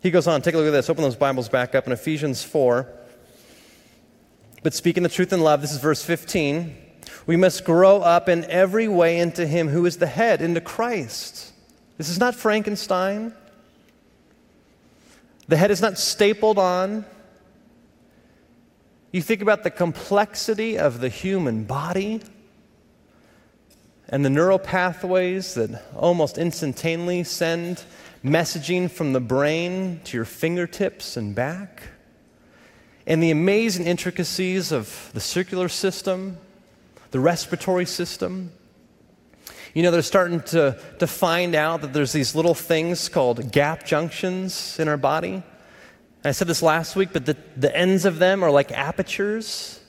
He 0.00 0.10
goes 0.10 0.26
on, 0.26 0.42
take 0.42 0.54
a 0.54 0.58
look 0.58 0.66
at 0.66 0.72
this. 0.72 0.90
Open 0.90 1.04
those 1.04 1.14
Bibles 1.14 1.48
back 1.48 1.76
up 1.76 1.86
in 1.86 1.92
Ephesians 1.92 2.42
4. 2.42 2.84
But 4.64 4.74
speaking 4.74 5.04
the 5.04 5.08
truth 5.08 5.32
in 5.32 5.40
love, 5.40 5.60
this 5.60 5.70
is 5.70 5.78
verse 5.78 6.02
15. 6.02 6.76
We 7.28 7.36
must 7.36 7.64
grow 7.64 7.98
up 8.00 8.28
in 8.28 8.44
every 8.46 8.88
way 8.88 9.20
into 9.20 9.46
Him 9.46 9.68
who 9.68 9.86
is 9.86 9.98
the 9.98 10.08
head, 10.08 10.42
into 10.42 10.60
Christ. 10.60 11.52
This 11.96 12.08
is 12.08 12.18
not 12.18 12.34
Frankenstein. 12.34 13.32
The 15.46 15.56
head 15.56 15.70
is 15.70 15.80
not 15.80 15.96
stapled 15.96 16.58
on. 16.58 17.04
You 19.14 19.22
think 19.22 19.42
about 19.42 19.62
the 19.62 19.70
complexity 19.70 20.76
of 20.76 20.98
the 20.98 21.08
human 21.08 21.62
body 21.62 22.20
and 24.08 24.24
the 24.24 24.28
neural 24.28 24.58
pathways 24.58 25.54
that 25.54 25.84
almost 25.94 26.36
instantaneously 26.36 27.22
send 27.22 27.84
messaging 28.24 28.90
from 28.90 29.12
the 29.12 29.20
brain 29.20 30.00
to 30.06 30.16
your 30.16 30.24
fingertips 30.24 31.16
and 31.16 31.32
back, 31.32 31.84
and 33.06 33.22
the 33.22 33.30
amazing 33.30 33.86
intricacies 33.86 34.72
of 34.72 35.12
the 35.14 35.20
circular 35.20 35.68
system, 35.68 36.36
the 37.12 37.20
respiratory 37.20 37.86
system. 37.86 38.50
You 39.74 39.84
know, 39.84 39.92
they're 39.92 40.02
starting 40.02 40.40
to, 40.40 40.76
to 40.98 41.06
find 41.06 41.54
out 41.54 41.82
that 41.82 41.92
there's 41.92 42.12
these 42.12 42.34
little 42.34 42.54
things 42.56 43.08
called 43.08 43.52
gap 43.52 43.86
junctions 43.86 44.76
in 44.80 44.88
our 44.88 44.96
body 44.96 45.44
I 46.26 46.32
said 46.32 46.48
this 46.48 46.62
last 46.62 46.96
week, 46.96 47.10
but 47.12 47.26
the, 47.26 47.36
the 47.56 47.76
ends 47.76 48.06
of 48.06 48.18
them 48.18 48.42
are 48.42 48.50
like 48.50 48.72
apertures, 48.72 49.80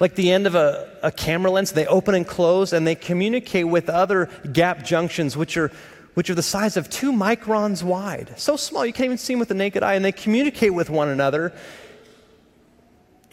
like 0.00 0.16
the 0.16 0.32
end 0.32 0.48
of 0.48 0.56
a, 0.56 0.98
a 1.04 1.12
camera 1.12 1.52
lens. 1.52 1.70
They 1.70 1.86
open 1.86 2.16
and 2.16 2.26
close, 2.26 2.72
and 2.72 2.84
they 2.84 2.96
communicate 2.96 3.68
with 3.68 3.88
other 3.88 4.28
gap 4.52 4.84
junctions, 4.84 5.36
which 5.36 5.56
are, 5.56 5.70
which 6.14 6.28
are 6.30 6.34
the 6.34 6.42
size 6.42 6.76
of 6.76 6.90
two 6.90 7.12
microns 7.12 7.84
wide. 7.84 8.34
So 8.36 8.56
small, 8.56 8.84
you 8.84 8.92
can't 8.92 9.04
even 9.04 9.18
see 9.18 9.34
them 9.34 9.38
with 9.38 9.50
the 9.50 9.54
naked 9.54 9.84
eye, 9.84 9.94
and 9.94 10.04
they 10.04 10.10
communicate 10.10 10.74
with 10.74 10.90
one 10.90 11.08
another. 11.08 11.52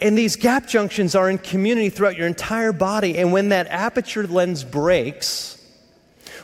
And 0.00 0.16
these 0.16 0.36
gap 0.36 0.68
junctions 0.68 1.16
are 1.16 1.28
in 1.28 1.38
community 1.38 1.90
throughout 1.90 2.16
your 2.16 2.28
entire 2.28 2.72
body. 2.72 3.18
And 3.18 3.32
when 3.32 3.48
that 3.48 3.66
aperture 3.66 4.26
lens 4.26 4.62
breaks, 4.62 5.60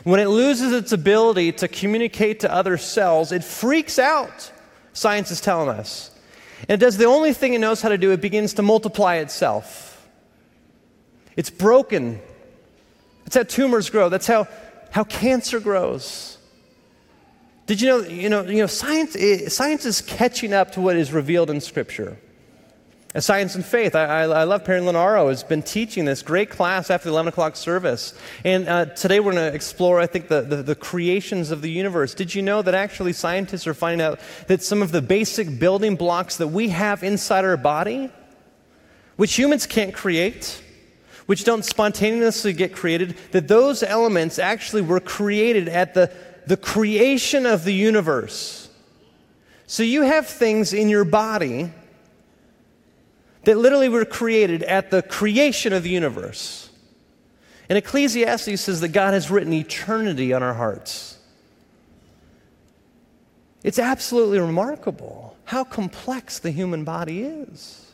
when 0.03 0.19
it 0.19 0.27
loses 0.27 0.73
its 0.73 0.91
ability 0.91 1.53
to 1.53 1.69
communicate 1.69 2.41
to 2.41 2.53
other 2.53 2.77
cells, 2.77 3.31
it 3.31 3.43
freaks 3.43 3.97
out. 3.97 4.51
Science 4.97 5.29
is 5.29 5.39
telling 5.39 5.69
us. 5.69 6.09
And 6.61 6.81
it 6.81 6.83
does 6.83 6.97
the 6.97 7.05
only 7.05 7.31
thing 7.31 7.53
it 7.53 7.59
knows 7.59 7.83
how 7.83 7.89
to 7.89 7.99
do, 7.99 8.09
it 8.13 8.19
begins 8.19 8.55
to 8.55 8.63
multiply 8.63 9.17
itself. 9.17 10.09
It's 11.35 11.51
broken. 11.51 12.19
That's 13.23 13.35
how 13.35 13.43
tumors 13.43 13.91
grow. 13.91 14.09
That's 14.09 14.25
how, 14.25 14.47
how 14.89 15.03
cancer 15.03 15.59
grows. 15.59 16.39
Did 17.67 17.79
you 17.79 17.87
know, 17.89 17.99
you 17.99 18.27
know, 18.27 18.41
you 18.41 18.57
know 18.57 18.65
science, 18.65 19.15
eh, 19.15 19.49
science 19.49 19.85
is 19.85 20.01
catching 20.01 20.51
up 20.51 20.71
to 20.71 20.81
what 20.81 20.95
is 20.95 21.13
revealed 21.13 21.51
in 21.51 21.61
Scripture. 21.61 22.17
Science 23.21 23.55
and 23.55 23.65
Faith. 23.65 23.95
I, 23.95 24.03
I, 24.05 24.21
I, 24.23 24.43
love 24.43 24.63
Perry 24.63 24.79
Lenaro 24.79 25.29
has 25.29 25.43
been 25.43 25.63
teaching 25.63 26.05
this 26.05 26.21
great 26.21 26.49
class 26.49 26.91
after 26.91 27.05
the 27.05 27.13
11 27.13 27.29
o'clock 27.29 27.55
service. 27.55 28.13
And 28.43 28.67
uh, 28.67 28.85
today 28.85 29.19
we're 29.19 29.31
going 29.31 29.49
to 29.49 29.55
explore, 29.55 29.99
I 29.99 30.05
think, 30.05 30.27
the, 30.27 30.41
the, 30.41 30.57
the, 30.57 30.75
creations 30.75 31.49
of 31.49 31.61
the 31.61 31.71
universe. 31.71 32.13
Did 32.13 32.35
you 32.35 32.43
know 32.43 32.61
that 32.61 32.75
actually 32.75 33.13
scientists 33.13 33.65
are 33.65 33.73
finding 33.73 34.05
out 34.05 34.19
that 34.47 34.61
some 34.61 34.81
of 34.81 34.91
the 34.91 35.01
basic 35.01 35.57
building 35.57 35.95
blocks 35.95 36.37
that 36.37 36.49
we 36.49 36.69
have 36.69 37.03
inside 37.03 37.43
our 37.43 37.57
body, 37.57 38.11
which 39.15 39.35
humans 39.35 39.65
can't 39.65 39.95
create, 39.95 40.61
which 41.25 41.43
don't 41.43 41.65
spontaneously 41.65 42.53
get 42.53 42.75
created, 42.75 43.17
that 43.31 43.47
those 43.47 43.81
elements 43.81 44.37
actually 44.37 44.83
were 44.83 44.99
created 44.99 45.67
at 45.67 45.93
the, 45.93 46.11
the 46.45 46.57
creation 46.57 47.45
of 47.45 47.63
the 47.63 47.73
universe. 47.73 48.69
So 49.65 49.81
you 49.81 50.03
have 50.03 50.27
things 50.27 50.71
in 50.71 50.87
your 50.87 51.03
body 51.03 51.71
that 53.47 53.57
literally 53.57 53.87
were 53.87 54.03
created 54.03 54.61
at 54.63 54.91
the 54.91 55.01
creation 55.01 55.71
of 55.71 55.81
the 55.81 55.89
universe. 55.89 56.69
And 57.69 57.77
Ecclesiastes 57.77 58.59
says 58.59 58.81
that 58.81 58.89
God 58.89 59.13
has 59.13 59.31
written 59.31 59.53
eternity 59.53 60.33
on 60.33 60.43
our 60.43 60.53
hearts. 60.53 61.17
It's 63.63 63.79
absolutely 63.79 64.39
remarkable 64.39 65.37
how 65.45 65.63
complex 65.63 66.39
the 66.39 66.51
human 66.51 66.83
body 66.83 67.21
is. 67.21 67.89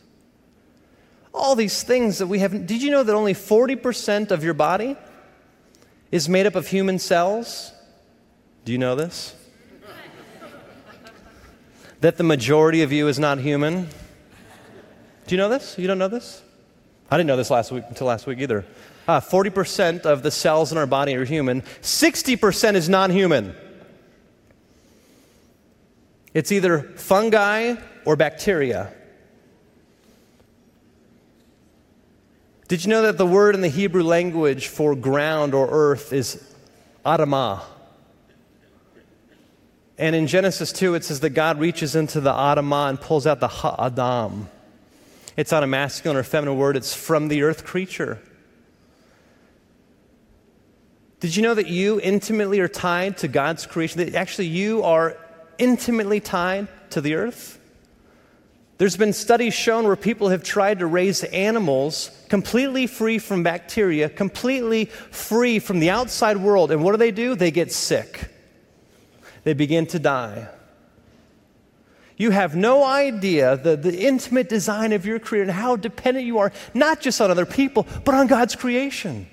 All 1.32 1.54
these 1.54 1.84
things 1.84 2.18
that 2.18 2.26
we 2.26 2.40
have. 2.40 2.66
Did 2.66 2.82
you 2.82 2.90
know 2.90 3.04
that 3.04 3.14
only 3.14 3.32
40% 3.32 4.32
of 4.32 4.42
your 4.42 4.54
body 4.54 4.96
is 6.10 6.28
made 6.28 6.46
up 6.46 6.56
of 6.56 6.66
human 6.66 6.98
cells? 6.98 7.72
Do 8.64 8.72
you 8.72 8.78
know 8.78 8.96
this? 8.96 9.36
that 12.00 12.16
the 12.16 12.24
majority 12.24 12.82
of 12.82 12.90
you 12.90 13.06
is 13.06 13.20
not 13.20 13.38
human? 13.38 13.88
Do 15.26 15.34
you 15.34 15.38
know 15.38 15.48
this? 15.48 15.78
You 15.78 15.86
don't 15.86 15.98
know 15.98 16.08
this? 16.08 16.42
I 17.10 17.16
didn't 17.16 17.28
know 17.28 17.36
this 17.36 17.50
last 17.50 17.72
week 17.72 17.84
until 17.88 18.06
last 18.06 18.26
week 18.26 18.38
either. 18.38 18.64
Uh, 19.06 19.20
40% 19.20 20.06
of 20.06 20.22
the 20.22 20.30
cells 20.30 20.72
in 20.72 20.78
our 20.78 20.86
body 20.86 21.14
are 21.14 21.24
human, 21.24 21.62
60% 21.82 22.74
is 22.74 22.88
non 22.88 23.10
human. 23.10 23.54
It's 26.32 26.50
either 26.50 26.80
fungi 26.96 27.76
or 28.04 28.16
bacteria. 28.16 28.92
Did 32.66 32.84
you 32.84 32.90
know 32.90 33.02
that 33.02 33.18
the 33.18 33.26
word 33.26 33.54
in 33.54 33.60
the 33.60 33.68
Hebrew 33.68 34.02
language 34.02 34.68
for 34.68 34.96
ground 34.96 35.54
or 35.54 35.68
earth 35.70 36.12
is 36.12 36.42
Adamah? 37.04 37.62
And 39.96 40.16
in 40.16 40.26
Genesis 40.26 40.72
2, 40.72 40.94
it 40.94 41.04
says 41.04 41.20
that 41.20 41.30
God 41.30 41.60
reaches 41.60 41.94
into 41.94 42.20
the 42.20 42.32
Adamah 42.32 42.88
and 42.88 43.00
pulls 43.00 43.26
out 43.26 43.38
the 43.38 43.48
Ha'adam. 43.48 44.48
It's 45.36 45.50
not 45.50 45.62
a 45.62 45.66
masculine 45.66 46.16
or 46.16 46.22
feminine 46.22 46.56
word, 46.56 46.76
it's 46.76 46.94
from 46.94 47.28
the 47.28 47.42
earth 47.42 47.64
creature. 47.64 48.20
Did 51.20 51.34
you 51.36 51.42
know 51.42 51.54
that 51.54 51.68
you 51.68 52.00
intimately 52.00 52.60
are 52.60 52.68
tied 52.68 53.18
to 53.18 53.28
God's 53.28 53.66
creation? 53.66 54.04
That 54.04 54.14
actually 54.14 54.48
you 54.48 54.82
are 54.82 55.16
intimately 55.58 56.20
tied 56.20 56.68
to 56.90 57.00
the 57.00 57.14
earth? 57.14 57.58
There's 58.76 58.96
been 58.96 59.12
studies 59.12 59.54
shown 59.54 59.84
where 59.84 59.96
people 59.96 60.28
have 60.28 60.42
tried 60.42 60.80
to 60.80 60.86
raise 60.86 61.24
animals 61.24 62.10
completely 62.28 62.86
free 62.86 63.18
from 63.18 63.42
bacteria, 63.42 64.08
completely 64.08 64.86
free 64.86 65.60
from 65.60 65.78
the 65.78 65.90
outside 65.90 66.36
world. 66.36 66.70
And 66.70 66.82
what 66.82 66.90
do 66.90 66.98
they 66.98 67.12
do? 67.12 67.34
They 67.34 67.50
get 67.50 67.72
sick 67.72 68.30
they 69.44 69.52
begin 69.52 69.86
to 69.86 69.98
die. 69.98 70.48
You 72.16 72.30
have 72.30 72.54
no 72.54 72.84
idea 72.84 73.56
the, 73.56 73.76
the 73.76 74.06
intimate 74.06 74.48
design 74.48 74.92
of 74.92 75.04
your 75.04 75.18
career 75.18 75.42
and 75.42 75.50
how 75.50 75.76
dependent 75.76 76.26
you 76.26 76.38
are, 76.38 76.52
not 76.72 77.00
just 77.00 77.20
on 77.20 77.30
other 77.30 77.46
people, 77.46 77.86
but 78.04 78.14
on 78.14 78.28
God's 78.28 78.54
creation. 78.54 79.26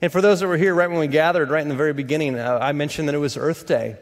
And 0.00 0.10
for 0.10 0.20
those 0.20 0.40
that 0.40 0.48
were 0.48 0.56
here 0.56 0.74
right 0.74 0.90
when 0.90 0.98
we 0.98 1.06
gathered, 1.06 1.48
right 1.48 1.62
in 1.62 1.68
the 1.68 1.76
very 1.76 1.92
beginning, 1.92 2.36
uh, 2.36 2.58
I 2.60 2.72
mentioned 2.72 3.08
that 3.08 3.14
it 3.14 3.18
was 3.18 3.36
Earth 3.36 3.66
Day. 3.66 3.96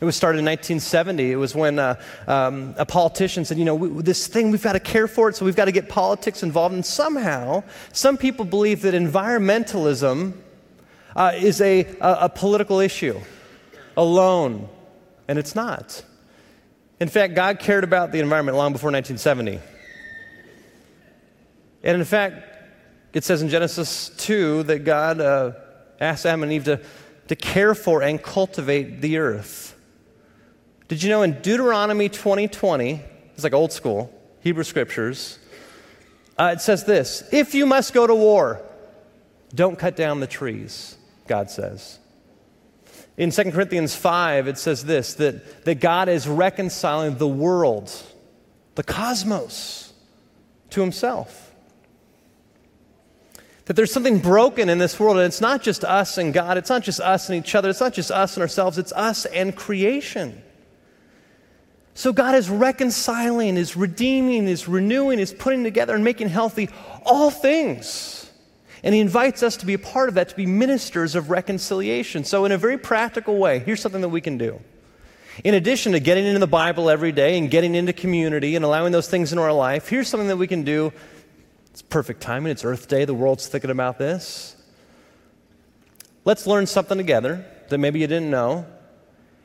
It 0.00 0.04
was 0.04 0.14
started 0.14 0.38
in 0.38 0.44
1970. 0.44 1.32
It 1.32 1.36
was 1.36 1.54
when 1.54 1.78
uh, 1.78 2.00
um, 2.28 2.74
a 2.78 2.86
politician 2.86 3.44
said, 3.44 3.58
you 3.58 3.64
know, 3.64 3.74
we, 3.74 4.02
this 4.02 4.28
thing, 4.28 4.52
we've 4.52 4.62
got 4.62 4.72
to 4.72 4.80
care 4.80 5.08
for 5.08 5.28
it, 5.28 5.36
so 5.36 5.44
we've 5.44 5.56
got 5.56 5.64
to 5.64 5.72
get 5.72 5.88
politics 5.88 6.44
involved. 6.44 6.74
And 6.74 6.86
somehow, 6.86 7.64
some 7.92 8.16
people 8.16 8.44
believe 8.44 8.82
that 8.82 8.94
environmentalism 8.94 10.34
uh, 11.16 11.32
is 11.34 11.60
a, 11.60 11.80
a, 12.00 12.18
a 12.20 12.28
political 12.28 12.78
issue 12.78 13.20
alone. 13.96 14.68
And 15.28 15.38
it's 15.38 15.54
not. 15.54 16.02
In 17.00 17.08
fact, 17.08 17.34
God 17.34 17.58
cared 17.58 17.82
about 17.82 18.12
the 18.12 18.20
environment 18.20 18.58
long 18.58 18.72
before 18.72 18.92
1970. 18.92 19.58
And 21.82 21.98
in 21.98 22.04
fact, 22.04 22.46
it 23.14 23.24
says 23.24 23.40
in 23.40 23.48
Genesis 23.48 24.10
2 24.18 24.64
that 24.64 24.84
God 24.84 25.18
uh, 25.18 25.52
asked 25.98 26.26
Adam 26.26 26.42
and 26.42 26.52
Eve 26.52 26.64
to, 26.64 26.80
to 27.28 27.36
care 27.36 27.74
for 27.74 28.02
and 28.02 28.22
cultivate 28.22 29.00
the 29.00 29.16
earth. 29.16 29.74
Did 30.88 31.02
you 31.02 31.08
know 31.08 31.22
in 31.22 31.40
Deuteronomy 31.40 32.10
2020, 32.10 33.00
it's 33.34 33.44
like 33.44 33.54
old 33.54 33.72
school, 33.72 34.12
Hebrew 34.40 34.64
scriptures, 34.64 35.38
uh, 36.36 36.52
it 36.52 36.60
says 36.60 36.84
this 36.84 37.22
If 37.32 37.54
you 37.54 37.64
must 37.64 37.94
go 37.94 38.06
to 38.06 38.14
war, 38.14 38.60
don't 39.54 39.78
cut 39.78 39.96
down 39.96 40.20
the 40.20 40.26
trees, 40.26 40.98
God 41.26 41.50
says. 41.50 41.98
In 43.16 43.30
2 43.30 43.50
Corinthians 43.50 43.94
5, 43.94 44.48
it 44.48 44.58
says 44.58 44.84
this 44.84 45.14
that, 45.14 45.64
that 45.64 45.80
God 45.80 46.08
is 46.08 46.26
reconciling 46.26 47.16
the 47.16 47.28
world, 47.28 47.92
the 48.76 48.82
cosmos, 48.82 49.92
to 50.70 50.80
himself. 50.80 51.52
That 53.66 53.74
there's 53.74 53.92
something 53.92 54.18
broken 54.18 54.68
in 54.68 54.78
this 54.78 54.98
world, 54.98 55.16
and 55.16 55.26
it's 55.26 55.40
not 55.40 55.62
just 55.62 55.84
us 55.84 56.18
and 56.18 56.32
God, 56.32 56.56
it's 56.56 56.70
not 56.70 56.82
just 56.82 57.00
us 57.00 57.28
and 57.28 57.38
each 57.38 57.54
other, 57.54 57.70
it's 57.70 57.80
not 57.80 57.92
just 57.92 58.10
us 58.10 58.36
and 58.36 58.42
ourselves, 58.42 58.78
it's 58.78 58.92
us 58.92 59.26
and 59.26 59.54
creation. 59.54 60.42
So 61.94 62.12
God 62.12 62.34
is 62.34 62.48
reconciling, 62.48 63.56
is 63.56 63.76
redeeming, 63.76 64.48
is 64.48 64.66
renewing, 64.66 65.18
is 65.18 65.34
putting 65.34 65.64
together 65.64 65.94
and 65.94 66.02
making 66.02 66.28
healthy 66.28 66.70
all 67.04 67.30
things. 67.30 68.29
And 68.82 68.94
he 68.94 69.00
invites 69.00 69.42
us 69.42 69.56
to 69.58 69.66
be 69.66 69.74
a 69.74 69.78
part 69.78 70.08
of 70.08 70.14
that, 70.14 70.30
to 70.30 70.36
be 70.36 70.46
ministers 70.46 71.14
of 71.14 71.30
reconciliation. 71.30 72.24
So, 72.24 72.44
in 72.44 72.52
a 72.52 72.58
very 72.58 72.78
practical 72.78 73.36
way, 73.36 73.58
here's 73.58 73.80
something 73.80 74.00
that 74.00 74.08
we 74.08 74.20
can 74.20 74.38
do. 74.38 74.60
In 75.44 75.54
addition 75.54 75.92
to 75.92 76.00
getting 76.00 76.26
into 76.26 76.38
the 76.38 76.46
Bible 76.46 76.90
every 76.90 77.12
day 77.12 77.38
and 77.38 77.50
getting 77.50 77.74
into 77.74 77.92
community 77.92 78.56
and 78.56 78.64
allowing 78.64 78.92
those 78.92 79.08
things 79.08 79.32
into 79.32 79.42
our 79.42 79.52
life, 79.52 79.88
here's 79.88 80.08
something 80.08 80.28
that 80.28 80.36
we 80.36 80.46
can 80.46 80.64
do. 80.64 80.92
It's 81.70 81.82
perfect 81.82 82.20
timing, 82.20 82.52
it's 82.52 82.64
Earth 82.64 82.88
Day, 82.88 83.04
the 83.04 83.14
world's 83.14 83.46
thinking 83.46 83.70
about 83.70 83.98
this. 83.98 84.56
Let's 86.24 86.46
learn 86.46 86.66
something 86.66 86.98
together 86.98 87.44
that 87.68 87.78
maybe 87.78 88.00
you 88.00 88.06
didn't 88.06 88.30
know. 88.30 88.66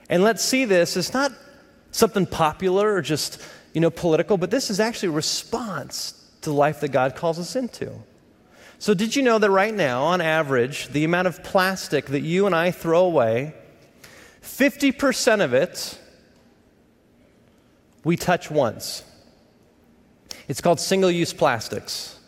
And 0.10 0.24
let's 0.24 0.43
see 0.43 0.65
this 0.65 0.98
as 0.98 1.13
not 1.13 1.32
something 1.91 2.26
popular 2.26 2.93
or 2.93 3.02
just, 3.02 3.41
you 3.74 3.82
know, 3.82 3.89
political, 3.89 4.38
but 4.38 4.52
this 4.52 4.69
is 4.69 4.80
actually 4.80 5.10
a 5.10 5.13
response 5.13 6.13
to 6.41 6.50
the 6.50 6.56
life 6.56 6.82
that 6.82 6.91
God 6.91 7.15
calls 7.15 7.39
us 7.39 7.56
into. 7.56 7.91
So, 8.86 8.93
did 8.93 9.15
you 9.15 9.24
know 9.24 9.39
that 9.39 9.50
right 9.50 9.74
now, 9.74 10.04
on 10.04 10.21
average, 10.21 10.89
the 10.89 11.06
amount 11.06 11.28
of 11.28 11.43
plastic 11.43 12.06
that 12.06 12.21
you 12.21 12.45
and 12.45 12.54
I 12.54 12.69
throw 12.69 13.04
away, 13.04 13.56
50% 14.43 15.43
of 15.43 15.56
it 15.56 16.00
we 18.04 18.15
touch 18.15 18.52
once? 18.52 19.04
It's 20.48 20.62
called 20.62 20.80
single 20.80 21.10
use 21.10 21.34
plastics. 21.34 22.19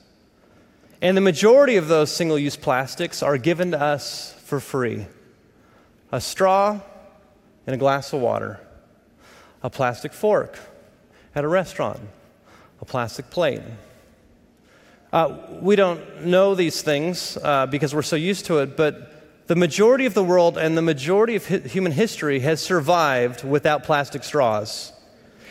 And 1.00 1.16
the 1.16 1.22
majority 1.22 1.76
of 1.76 1.90
those 1.90 2.12
single 2.12 2.40
use 2.40 2.56
plastics 2.56 3.22
are 3.22 3.38
given 3.38 3.70
to 3.70 3.80
us 3.80 4.34
for 4.44 4.60
free 4.60 5.06
a 6.12 6.20
straw 6.20 6.80
and 7.68 7.76
a 7.76 7.78
glass 7.78 8.14
of 8.14 8.22
water, 8.22 8.60
a 9.62 9.70
plastic 9.70 10.12
fork 10.12 10.58
at 11.36 11.44
a 11.44 11.48
restaurant, 11.48 12.00
a 12.82 12.86
plastic 12.86 13.30
plate. 13.30 13.62
Uh, 15.18 15.36
we 15.62 15.76
don't 15.76 16.26
know 16.26 16.54
these 16.54 16.84
things 16.84 17.40
uh, 17.42 17.66
because 17.66 17.96
we're 17.96 18.04
so 18.04 18.16
used 18.16 18.46
to 18.46 18.60
it, 18.60 18.78
but 18.78 19.48
the 19.48 19.56
majority 19.56 20.06
of 20.06 20.14
the 20.14 20.24
world 20.24 20.60
and 20.60 20.78
the 20.78 20.82
majority 20.84 21.36
of 21.36 21.48
hi- 21.48 21.58
human 21.58 21.92
history 21.92 22.40
has 22.42 22.62
survived 22.62 23.44
without 23.44 23.84
plastic 23.84 24.24
straws. 24.24 24.94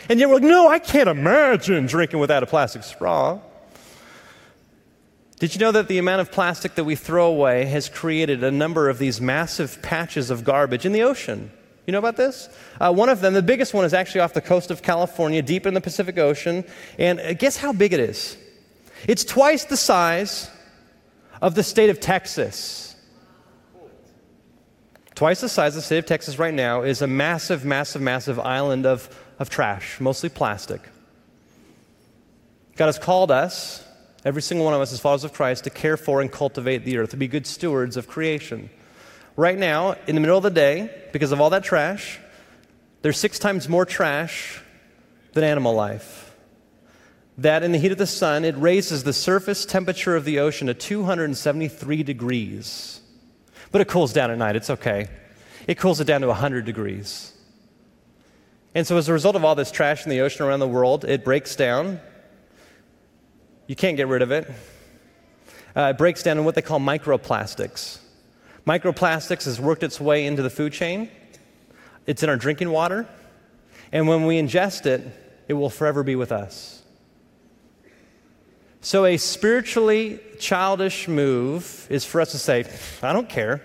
And 0.09 0.21
yet 0.21 0.29
we're 0.29 0.37
like, 0.37 0.45
no, 0.45 0.69
I 0.69 0.79
can't 0.79 1.09
imagine 1.09 1.87
drinking 1.87 2.21
without 2.21 2.45
a 2.45 2.47
plastic 2.47 2.85
straw. 2.85 3.41
Did 5.41 5.53
you 5.53 5.59
know 5.59 5.73
that 5.73 5.89
the 5.89 5.99
amount 5.99 6.21
of 6.21 6.31
plastic 6.31 6.77
that 6.77 6.85
we 6.85 6.95
throw 6.95 7.27
away 7.27 7.65
has 7.65 7.89
created 7.89 8.45
a 8.45 8.53
number 8.53 8.89
of 8.89 8.99
these 8.99 9.21
massive 9.21 9.83
patches 9.83 10.31
of 10.31 10.45
garbage 10.45 10.87
in 10.87 10.93
the 10.93 11.03
ocean? 11.03 11.51
You 11.89 11.93
know 11.93 11.99
about 11.99 12.17
this? 12.17 12.49
Uh, 12.81 12.93
one 12.93 13.09
of 13.09 13.21
them, 13.21 13.35
the 13.35 13.43
biggest 13.43 13.75
one, 13.75 13.85
is 13.85 13.95
actually 13.95 14.21
off 14.21 14.33
the 14.33 14.41
coast 14.41 14.71
of 14.71 14.81
California, 14.83 15.43
deep 15.43 15.67
in 15.67 15.75
the 15.75 15.81
Pacific 15.81 16.19
Ocean. 16.19 16.65
And 17.01 17.19
uh, 17.19 17.33
guess 17.33 17.57
how 17.57 17.73
big 17.73 17.93
it 17.93 17.99
is? 17.99 18.39
It's 19.07 19.25
twice 19.25 19.65
the 19.65 19.77
size 19.77 20.51
of 21.41 21.55
the 21.55 21.63
state 21.63 21.91
of 21.91 22.01
Texas. 22.01 22.95
Twice 25.15 25.41
the 25.41 25.49
size 25.49 25.75
of 25.75 25.83
the 25.83 25.87
state 25.87 25.99
of 25.99 26.07
Texas 26.07 26.39
right 26.39 26.53
now 26.53 26.83
is 26.83 27.03
a 27.03 27.07
massive, 27.07 27.65
massive, 27.65 28.03
massive 28.03 28.39
island 28.39 28.85
of, 28.87 29.09
of 29.39 29.49
trash, 29.49 30.01
mostly 30.01 30.29
plastic. 30.29 30.83
God 32.77 32.87
has 32.87 32.99
called 32.99 33.31
us, 33.31 33.83
every 34.25 34.43
single 34.43 34.67
one 34.67 34.75
of 34.75 34.81
us 34.81 34.93
as 34.93 35.01
followers 35.01 35.25
of 35.25 35.33
Christ, 35.33 35.65
to 35.65 35.71
care 35.71 35.97
for 35.97 36.21
and 36.21 36.31
cultivate 36.31 36.85
the 36.85 36.99
earth, 36.99 37.11
to 37.11 37.17
be 37.17 37.29
good 37.29 37.47
stewards 37.47 37.97
of 37.97 38.07
creation. 38.07 38.69
Right 39.37 39.59
now, 39.59 39.97
in 40.07 40.15
the 40.15 40.21
middle 40.21 40.37
of 40.37 40.43
the 40.43 40.51
day, 40.51 40.91
because 41.13 41.33
of 41.33 41.41
all 41.41 41.51
that 41.51 41.65
trash, 41.65 42.19
there's 43.01 43.19
six 43.19 43.39
times 43.39 43.69
more 43.69 43.87
trash 43.87 44.61
than 45.33 45.45
animal 45.45 45.75
life 45.75 46.26
that 47.39 47.63
in 47.63 47.73
the 47.73 47.79
heat 47.79 47.93
of 47.93 47.99
the 47.99 48.07
sun, 48.07 48.45
it 48.45 48.57
raises 48.57 49.05
the 49.05 49.13
surface 49.13 49.67
temperature 49.67 50.17
of 50.17 50.25
the 50.25 50.39
ocean 50.39 50.69
to 50.69 50.75
273 50.75 52.03
degrees. 52.03 53.01
But 53.71 53.81
it 53.81 53.89
cools 53.89 54.13
down 54.13 54.31
at 54.31 54.39
night, 54.39 54.57
it's 54.57 54.71
okay. 54.71 55.09
It 55.67 55.79
cools 55.79 56.01
it 56.01 56.05
down 56.05 56.23
to 56.23 56.29
100 56.29 56.65
degrees. 56.65 57.33
And 58.75 58.87
so, 58.87 58.97
as 58.97 59.09
a 59.09 59.13
result 59.13 59.37
of 59.37 59.45
all 59.45 59.55
this 59.55 59.71
trash 59.71 60.05
in 60.05 60.11
the 60.11 60.21
ocean 60.21 60.47
around 60.47 60.61
the 60.61 60.69
world, 60.69 61.05
it 61.05 61.25
breaks 61.25 61.57
down. 61.57 62.01
You 63.67 63.75
can't 63.75 63.97
get 63.97 64.07
rid 64.07 64.23
of 64.23 64.31
it. 64.31 64.51
Uh, 65.75 65.93
it 65.95 65.99
breaks 65.99 66.23
down 66.23 66.39
in 66.39 66.45
what 66.45 66.55
they 66.55 66.63
call 66.63 66.79
microplastics. 66.79 67.99
Microplastics 68.67 69.45
has 69.45 69.61
worked 69.61 69.83
its 69.83 70.01
way 70.01 70.27
into 70.27 70.43
the 70.43 70.51
food 70.51 70.73
chain, 70.73 71.09
it's 72.07 72.23
in 72.23 72.29
our 72.29 72.37
drinking 72.37 72.71
water, 72.71 73.07
and 73.93 74.09
when 74.09 74.27
we 74.27 74.41
ingest 74.41 74.87
it, 74.87 75.03
it 75.49 75.55
will 75.55 75.71
forever 75.71 76.03
be 76.03 76.17
with 76.17 76.33
us. 76.33 76.83
So, 78.87 79.05
a 79.05 79.17
spiritually 79.17 80.21
childish 80.39 81.09
move 81.09 81.89
is 81.91 82.05
for 82.05 82.21
us 82.21 82.31
to 82.31 82.39
say, 82.39 82.65
I 83.03 83.13
don't 83.13 83.29
care. 83.29 83.61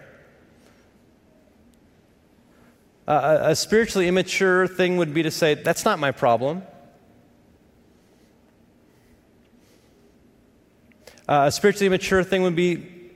Uh, 3.07 3.37
a 3.41 3.55
spiritually 3.55 4.07
immature 4.07 4.65
thing 4.65 4.97
would 4.97 5.13
be 5.13 5.21
to 5.21 5.29
say, 5.29 5.53
That's 5.53 5.85
not 5.85 5.99
my 5.99 6.11
problem. 6.11 6.63
Uh, 11.29 11.43
a 11.45 11.51
spiritually 11.51 11.85
immature 11.85 12.23
thing 12.23 12.41
would 12.41 12.55
be, 12.55 13.11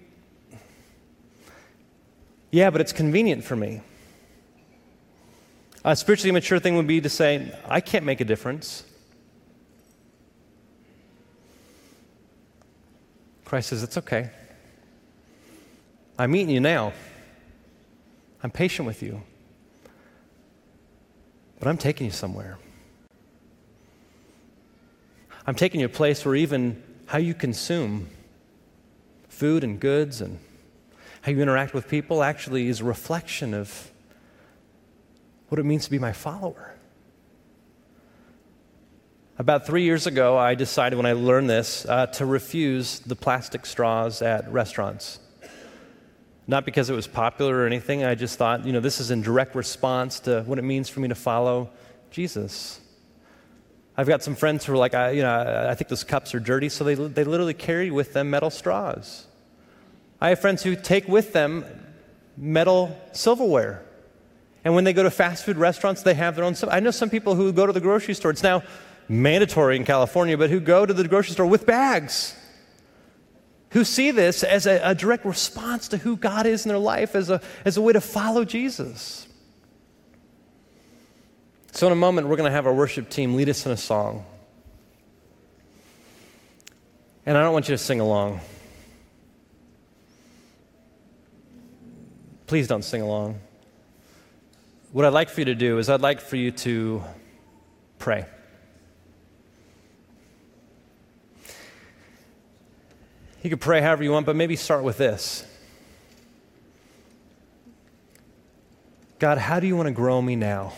Yeah, 2.51 2.70
but 2.70 2.82
it's 2.82 2.93
convenient 2.93 3.43
for 3.43 3.56
me. 3.56 3.82
A 5.84 5.95
spiritually 5.95 6.30
immature 6.30 6.60
thing 6.60 6.76
would 6.76 6.86
be 6.86 7.01
to 7.01 7.10
say, 7.10 7.51
I 7.68 7.82
can't 7.82 8.06
make 8.06 8.22
a 8.22 8.26
difference. 8.26 8.84
Christ 13.46 13.70
says, 13.70 13.84
It's 13.84 13.98
okay. 13.98 14.30
I'm 16.18 16.32
meeting 16.32 16.50
you 16.50 16.60
now. 16.60 16.93
I'm 18.43 18.52
patient 18.52 18.86
with 18.86 19.02
you. 19.02 19.22
But 21.60 21.68
I'm 21.68 21.78
taking 21.78 22.06
you 22.06 22.12
somewhere. 22.12 22.58
I'm 25.48 25.56
taking 25.56 25.80
you 25.80 25.86
a 25.86 25.89
place 25.89 26.26
where 26.26 26.36
even 26.36 26.82
how 27.06 27.18
you 27.18 27.34
consume 27.34 28.10
food 29.30 29.64
and 29.64 29.80
goods 29.80 30.22
and 30.22 30.39
how 31.22 31.32
you 31.32 31.41
interact 31.41 31.74
with 31.74 31.88
people 31.88 32.24
actually 32.24 32.68
is 32.68 32.82
a 32.82 32.84
reflection 32.84 33.54
of 33.54 33.91
what 35.50 35.60
it 35.60 35.64
means 35.64 35.86
to 35.86 35.91
be 35.91 36.00
my 36.00 36.14
follower. 36.14 36.74
About 39.38 39.68
three 39.68 39.84
years 39.84 40.08
ago, 40.08 40.38
I 40.38 40.56
decided 40.56 40.96
when 40.96 41.06
I 41.06 41.12
learned 41.12 41.50
this 41.50 41.86
uh, 41.86 42.06
to 42.08 42.26
refuse 42.26 43.00
the 43.00 43.18
plastic 43.18 43.66
straws 43.66 44.22
at 44.22 44.50
restaurants. 44.50 45.20
Not 46.48 46.64
because 46.64 46.90
it 46.90 46.94
was 46.94 47.06
popular 47.06 47.58
or 47.58 47.66
anything, 47.66 48.06
I 48.06 48.16
just 48.16 48.38
thought, 48.38 48.66
you 48.66 48.72
know, 48.72 48.80
this 48.80 49.02
is 49.02 49.12
in 49.12 49.22
direct 49.22 49.54
response 49.54 50.22
to 50.22 50.44
what 50.44 50.58
it 50.58 50.62
means 50.62 50.88
for 50.88 51.02
me 51.02 51.10
to 51.10 51.16
follow 51.16 51.70
Jesus. 52.12 52.80
I've 53.98 54.08
got 54.08 54.24
some 54.24 54.36
friends 54.36 54.64
who 54.64 54.72
are 54.72 54.78
like, 54.78 54.94
I, 54.94 55.10
you 55.10 55.22
know, 55.22 55.68
I 55.70 55.76
think 55.76 55.90
those 55.90 56.06
cups 56.06 56.34
are 56.34 56.40
dirty, 56.40 56.70
so 56.70 56.86
they, 56.86 56.96
they 56.96 57.26
literally 57.26 57.54
carry 57.54 57.92
with 57.92 58.14
them 58.14 58.30
metal 58.30 58.50
straws. 58.50 59.28
I 60.22 60.30
have 60.30 60.40
friends 60.40 60.64
who 60.64 60.78
take 60.78 61.10
with 61.10 61.34
them 61.34 61.66
metal 62.38 62.98
silverware. 63.12 63.84
And 64.64 64.74
when 64.74 64.86
they 64.86 64.94
go 64.94 65.04
to 65.04 65.12
fast 65.12 65.44
food 65.44 65.58
restaurants, 65.58 66.04
they 66.04 66.14
have 66.14 66.38
their 66.38 66.46
own. 66.46 66.56
I 66.70 66.80
know 66.80 66.92
some 66.92 67.10
people 67.10 67.36
who 67.36 67.52
go 67.52 67.68
to 67.68 67.74
the 67.74 67.82
grocery 67.82 68.16
store. 68.16 68.32
It's 68.32 68.42
now 68.42 68.64
mandatory 69.08 69.76
in 69.76 69.86
California, 69.86 70.38
but 70.38 70.49
who 70.49 70.60
go 70.60 70.86
to 70.86 70.93
the 70.93 71.08
grocery 71.08 71.34
store 71.34 71.45
with 71.45 71.66
bags 71.66 72.36
who 73.76 73.84
see 73.84 74.10
this 74.10 74.41
as 74.41 74.66
a, 74.68 74.80
a, 74.82 74.95
direct 74.95 75.26
response 75.26 75.89
to 75.89 75.97
who 75.97 76.16
God 76.16 76.45
is 76.45 76.66
in 76.66 76.70
their 76.70 76.78
life, 76.78 77.14
as 77.14 77.30
a, 77.30 77.41
as 77.66 77.76
a 77.76 77.82
way 77.82 77.91
to 77.91 77.99
follow 77.99 78.45
Jesus. 78.45 79.28
So, 81.74 81.86
in 81.88 81.91
a 81.91 81.97
moment, 81.97 82.30
we're 82.30 82.38
going 82.38 82.49
to 82.49 82.56
have 82.56 82.68
our 82.68 82.74
worship 82.74 83.10
team 83.10 83.36
lead 83.36 83.49
us 83.49 83.66
in 83.66 83.74
a 83.74 83.78
song. 83.78 84.26
And 87.26 87.38
I 87.38 87.41
don't 87.41 87.51
want 87.51 87.68
you 87.68 87.74
to 87.74 87.78
sing 87.78 87.99
along. 87.99 88.39
Please 92.47 92.70
don't 92.70 92.84
sing 92.84 93.01
along. 93.01 93.41
What 94.93 95.03
I'd 95.03 95.12
like 95.12 95.28
for 95.28 95.41
you 95.41 95.45
to 95.47 95.56
do 95.56 95.80
is, 95.80 95.89
I'd 95.89 95.99
like 95.99 96.22
for 96.22 96.38
you 96.38 96.51
to 96.51 97.03
pray. 97.99 98.26
You 103.46 103.50
can 103.50 103.60
pray 103.60 103.80
however 103.80 104.04
you 104.04 104.12
want, 104.12 104.26
but 104.26 104.36
maybe 104.36 104.56
start 104.56 104.84
with 104.84 104.98
this 104.98 105.46
God, 109.20 109.38
how 109.38 109.60
do 109.60 109.68
you 109.68 109.78
want 109.78 109.86
to 109.86 109.93
grow 109.93 110.20
me 110.20 110.36
now? 110.36 110.74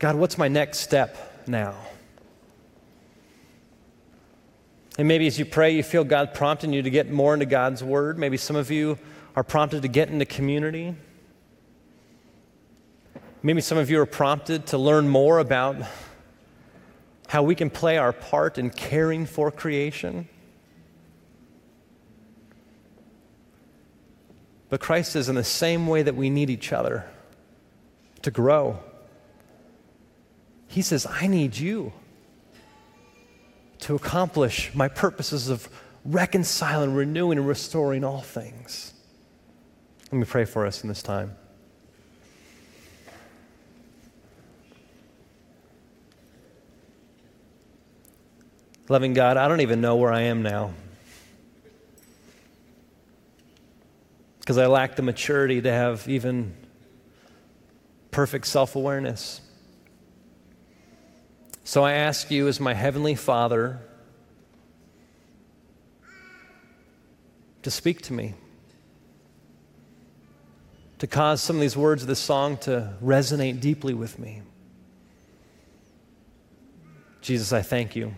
God, 0.00 0.16
what's 0.16 0.36
my 0.36 0.48
next 0.48 0.80
step 0.80 1.44
now? 1.46 1.76
And 4.98 5.06
maybe 5.06 5.28
as 5.28 5.38
you 5.38 5.44
pray, 5.44 5.70
you 5.70 5.84
feel 5.84 6.02
God 6.02 6.34
prompting 6.34 6.72
you 6.72 6.82
to 6.82 6.90
get 6.90 7.08
more 7.08 7.32
into 7.32 7.46
God's 7.46 7.84
Word. 7.84 8.18
Maybe 8.18 8.38
some 8.38 8.56
of 8.56 8.72
you 8.72 8.98
are 9.36 9.44
prompted 9.44 9.82
to 9.82 9.88
get 9.88 10.08
into 10.08 10.24
community. 10.24 10.96
Maybe 13.40 13.60
some 13.60 13.78
of 13.78 13.88
you 13.88 14.00
are 14.00 14.06
prompted 14.06 14.66
to 14.66 14.78
learn 14.78 15.08
more 15.08 15.38
about 15.38 15.76
how 17.30 17.44
we 17.44 17.54
can 17.54 17.70
play 17.70 17.96
our 17.96 18.12
part 18.12 18.58
in 18.58 18.70
caring 18.70 19.24
for 19.24 19.52
creation. 19.52 20.28
But 24.68 24.80
Christ 24.80 25.12
says, 25.12 25.28
in 25.28 25.36
the 25.36 25.44
same 25.44 25.86
way 25.86 26.02
that 26.02 26.16
we 26.16 26.28
need 26.28 26.50
each 26.50 26.72
other 26.72 27.08
to 28.22 28.32
grow, 28.32 28.80
He 30.66 30.82
says, 30.82 31.06
I 31.08 31.28
need 31.28 31.56
you 31.56 31.92
to 33.82 33.94
accomplish 33.94 34.74
my 34.74 34.88
purposes 34.88 35.48
of 35.48 35.68
reconciling, 36.04 36.94
renewing, 36.94 37.38
and 37.38 37.46
restoring 37.46 38.02
all 38.02 38.22
things. 38.22 38.92
Let 40.10 40.18
me 40.18 40.24
pray 40.24 40.46
for 40.46 40.66
us 40.66 40.82
in 40.82 40.88
this 40.88 41.00
time. 41.00 41.36
Loving 48.90 49.14
God, 49.14 49.36
I 49.36 49.46
don't 49.46 49.60
even 49.60 49.80
know 49.80 49.94
where 49.94 50.12
I 50.12 50.22
am 50.22 50.42
now. 50.42 50.74
Because 54.40 54.58
I 54.58 54.66
lack 54.66 54.96
the 54.96 55.02
maturity 55.02 55.60
to 55.62 55.70
have 55.70 56.08
even 56.08 56.56
perfect 58.10 58.48
self 58.48 58.74
awareness. 58.74 59.42
So 61.62 61.84
I 61.84 61.92
ask 61.92 62.32
you, 62.32 62.48
as 62.48 62.58
my 62.58 62.74
Heavenly 62.74 63.14
Father, 63.14 63.78
to 67.62 67.70
speak 67.70 68.02
to 68.02 68.12
me, 68.12 68.34
to 70.98 71.06
cause 71.06 71.40
some 71.40 71.54
of 71.54 71.62
these 71.62 71.76
words 71.76 72.02
of 72.02 72.08
this 72.08 72.18
song 72.18 72.56
to 72.62 72.94
resonate 73.00 73.60
deeply 73.60 73.94
with 73.94 74.18
me. 74.18 74.42
Jesus, 77.20 77.52
I 77.52 77.62
thank 77.62 77.94
you 77.94 78.16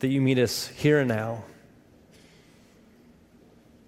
that 0.00 0.08
you 0.08 0.20
meet 0.20 0.38
us 0.38 0.66
here 0.68 0.98
and 0.98 1.08
now, 1.08 1.44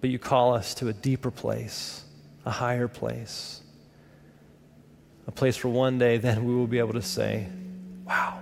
but 0.00 0.10
you 0.10 0.18
call 0.18 0.54
us 0.54 0.74
to 0.74 0.88
a 0.88 0.92
deeper 0.92 1.30
place, 1.30 2.04
a 2.44 2.50
higher 2.50 2.88
place, 2.88 3.60
a 5.26 5.32
place 5.32 5.62
where 5.62 5.72
one 5.72 5.98
day 5.98 6.18
then 6.18 6.44
we 6.44 6.54
will 6.54 6.66
be 6.66 6.78
able 6.78 6.94
to 6.94 7.02
say, 7.02 7.46
Wow, 8.06 8.40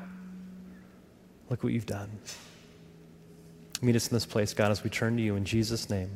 look 1.48 1.62
what 1.62 1.72
you've 1.72 1.86
done. 1.86 2.10
Meet 3.82 3.96
us 3.96 4.08
in 4.08 4.14
this 4.14 4.26
place, 4.26 4.52
God, 4.52 4.70
as 4.70 4.82
we 4.82 4.90
turn 4.90 5.16
to 5.16 5.22
you 5.22 5.36
in 5.36 5.44
Jesus' 5.44 5.88
name. 5.88 6.10